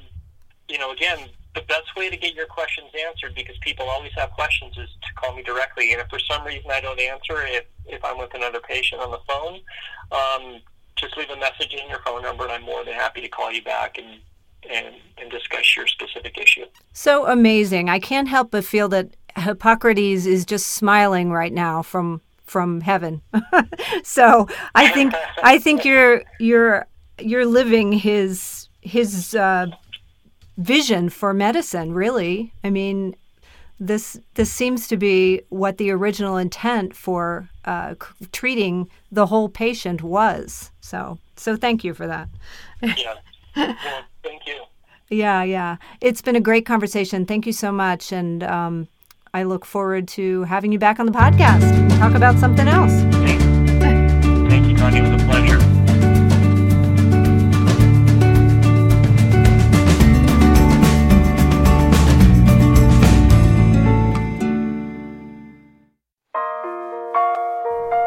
you 0.68 0.80
know, 0.80 0.92
again, 0.92 1.30
the 1.54 1.62
best 1.62 1.96
way 1.96 2.10
to 2.10 2.18
get 2.18 2.34
your 2.34 2.48
questions 2.48 2.88
answered, 3.08 3.36
because 3.36 3.58
people 3.60 3.88
always 3.88 4.12
have 4.16 4.32
questions, 4.32 4.78
is 4.78 4.90
to 4.90 5.14
call 5.16 5.36
me 5.36 5.44
directly. 5.44 5.92
And 5.92 6.02
if 6.02 6.10
for 6.10 6.20
some 6.20 6.44
reason 6.46 6.72
I 6.72 6.82
don't 6.82 7.00
answer, 7.00 7.46
if 7.46 7.66
if 7.86 8.04
I'm 8.04 8.18
with 8.18 8.34
another 8.34 8.60
patient 8.60 9.02
on 9.02 9.12
the 9.12 9.20
phone, 9.28 9.60
um, 10.12 10.62
just 10.96 11.16
leave 11.18 11.30
a 11.30 11.38
message 11.38 11.74
in 11.74 11.88
your 11.90 12.00
phone 12.00 12.24
number, 12.24 12.44
and 12.44 12.54
I'm 12.54 12.64
more 12.64 12.84
than 12.84 12.94
happy 12.94 13.22
to 13.22 13.28
call 13.28 13.52
you 13.52 13.62
back 13.62 13.98
and 13.98 14.20
and, 14.72 14.96
and 15.18 15.32
discuss 15.32 15.76
your 15.76 15.88
specific 15.88 16.38
issue. 16.38 16.66
So 16.94 17.28
amazing! 17.28 17.90
I 17.90 18.00
can't 18.00 18.28
help 18.28 18.52
but 18.52 18.66
feel 18.66 18.88
that 18.90 19.16
Hippocrates 19.38 20.26
is 20.26 20.46
just 20.46 20.68
smiling 20.68 21.32
right 21.32 21.54
now 21.54 21.82
from 21.82 22.22
from 22.46 22.82
heaven. 22.82 23.22
so 24.04 24.48
I 24.76 24.90
think 24.90 25.14
I 25.44 25.60
think 25.60 25.86
you're 25.90 26.24
you're 26.40 26.88
you're 27.20 27.46
living 27.46 27.92
his 27.92 28.70
his 28.82 29.36
uh, 29.36 29.68
vision 30.58 31.10
for 31.10 31.34
medicine. 31.34 31.94
Really, 31.94 32.54
I 32.64 32.70
mean, 32.70 33.16
this 33.80 34.20
this 34.36 34.52
seems 34.52 34.88
to 34.88 34.98
be 34.98 35.42
what 35.50 35.78
the 35.78 35.92
original 35.92 36.38
intent 36.38 36.96
for 36.96 37.50
uh, 37.66 37.96
c- 37.96 38.28
treating 38.32 38.90
the 39.12 39.26
whole 39.26 39.50
patient 39.50 40.02
was. 40.02 40.72
So 40.82 41.20
so 41.36 41.58
thank 41.58 41.84
you 41.84 41.94
for 41.94 42.08
that. 42.08 42.30
Yeah. 42.82 43.16
Well, 43.56 43.76
thank 44.24 44.46
you. 44.48 44.64
Yeah, 45.10 45.44
yeah. 45.44 45.78
It's 46.02 46.22
been 46.22 46.36
a 46.36 46.42
great 46.42 46.66
conversation. 46.66 47.26
Thank 47.26 47.46
you 47.46 47.54
so 47.54 47.72
much, 47.72 48.12
and 48.12 48.44
um, 48.44 48.88
I 49.34 49.44
look 49.44 49.66
forward 49.66 50.08
to 50.10 50.44
having 50.44 50.72
you 50.72 50.80
back 50.80 51.00
on 51.00 51.06
the 51.06 51.12
podcast 51.12 51.64
and 51.64 51.92
talk 51.92 52.14
about 52.14 52.40
something 52.40 52.68
else. 52.68 52.94
Thank, 53.16 53.42
thank 54.50 54.68
you, 54.68 54.76
Connie. 54.76 55.00
It 55.00 55.12
was 55.12 55.22
a 55.22 55.26
pleasure. 55.26 55.60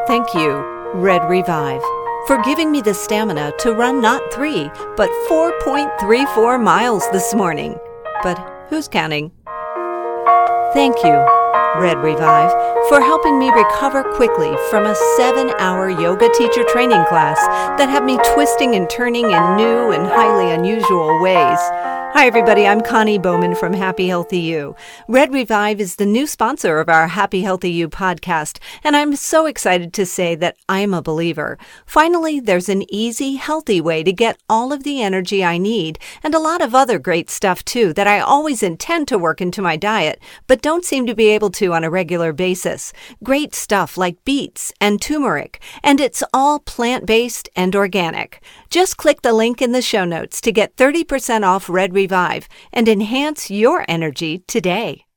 Thank 0.07 0.33
you, 0.33 0.57
Red 0.95 1.29
Revive, 1.29 1.83
for 2.29 2.37
giving 2.43 2.71
me 2.71 2.79
the 2.79 2.93
stamina 2.93 3.51
to 3.57 3.73
run 3.73 3.99
not 3.99 4.21
three, 4.31 4.69
but 4.95 5.09
4.34 5.27 6.61
miles 6.63 7.09
this 7.09 7.33
morning. 7.33 7.75
But 8.21 8.37
who's 8.69 8.87
counting? 8.87 9.31
Thank 10.75 10.97
you, 11.03 11.25
Red 11.81 11.97
Revive, 11.97 12.51
for 12.87 13.01
helping 13.01 13.39
me 13.39 13.49
recover 13.49 14.03
quickly 14.13 14.55
from 14.69 14.85
a 14.85 14.93
seven 15.17 15.49
hour 15.57 15.89
yoga 15.89 16.29
teacher 16.33 16.63
training 16.65 17.03
class 17.05 17.39
that 17.79 17.89
had 17.89 18.05
me 18.05 18.19
twisting 18.35 18.75
and 18.75 18.87
turning 18.87 19.25
in 19.25 19.55
new 19.55 19.89
and 19.89 20.05
highly 20.05 20.51
unusual 20.51 21.19
ways. 21.23 21.59
Hi, 22.13 22.25
everybody. 22.25 22.65
I'm 22.65 22.81
Connie 22.81 23.19
Bowman 23.19 23.53
from 23.53 23.71
Happy 23.71 24.07
Healthy 24.07 24.39
You. 24.39 24.75
Red 25.07 25.31
Revive 25.31 25.79
is 25.79 25.97
the 25.97 26.07
new 26.07 26.25
sponsor 26.25 26.79
of 26.79 26.89
our 26.89 27.07
Happy 27.07 27.43
Healthy 27.43 27.71
You 27.71 27.87
podcast, 27.87 28.57
and 28.83 28.95
I'm 28.95 29.15
so 29.15 29.45
excited 29.45 29.93
to 29.93 30.07
say 30.07 30.33
that 30.33 30.57
I'm 30.67 30.91
a 30.91 31.03
believer. 31.03 31.59
Finally, 31.85 32.39
there's 32.39 32.67
an 32.67 32.83
easy, 32.91 33.35
healthy 33.35 33.79
way 33.79 34.03
to 34.03 34.11
get 34.11 34.41
all 34.49 34.73
of 34.73 34.83
the 34.83 35.03
energy 35.03 35.45
I 35.45 35.59
need 35.59 35.99
and 36.23 36.33
a 36.33 36.39
lot 36.39 36.61
of 36.61 36.73
other 36.73 36.97
great 36.97 37.29
stuff 37.29 37.63
too 37.63 37.93
that 37.93 38.07
I 38.07 38.19
always 38.19 38.63
intend 38.63 39.07
to 39.09 39.19
work 39.19 39.39
into 39.39 39.61
my 39.61 39.77
diet, 39.77 40.19
but 40.47 40.63
don't 40.63 40.83
seem 40.83 41.05
to 41.05 41.15
be 41.15 41.27
able 41.27 41.51
to 41.51 41.73
on 41.73 41.83
a 41.83 41.91
regular 41.91 42.33
basis. 42.33 42.91
Great 43.23 43.53
stuff 43.53 43.97
like 43.97 44.25
beets 44.25 44.73
and 44.81 44.99
turmeric, 44.99 45.61
and 45.83 46.01
it's 46.01 46.23
all 46.33 46.59
plant 46.59 47.05
based 47.05 47.49
and 47.55 47.75
organic. 47.75 48.41
Just 48.71 48.97
click 48.97 49.21
the 49.21 49.33
link 49.33 49.61
in 49.61 49.73
the 49.73 49.81
show 49.81 50.05
notes 50.05 50.41
to 50.41 50.51
get 50.51 50.75
30% 50.75 51.43
off 51.43 51.69
Red 51.69 51.93
Revive 51.99 52.47
and 52.71 52.87
enhance 52.87 53.51
your 53.51 53.83
energy 53.89 54.43
today. 54.47 55.08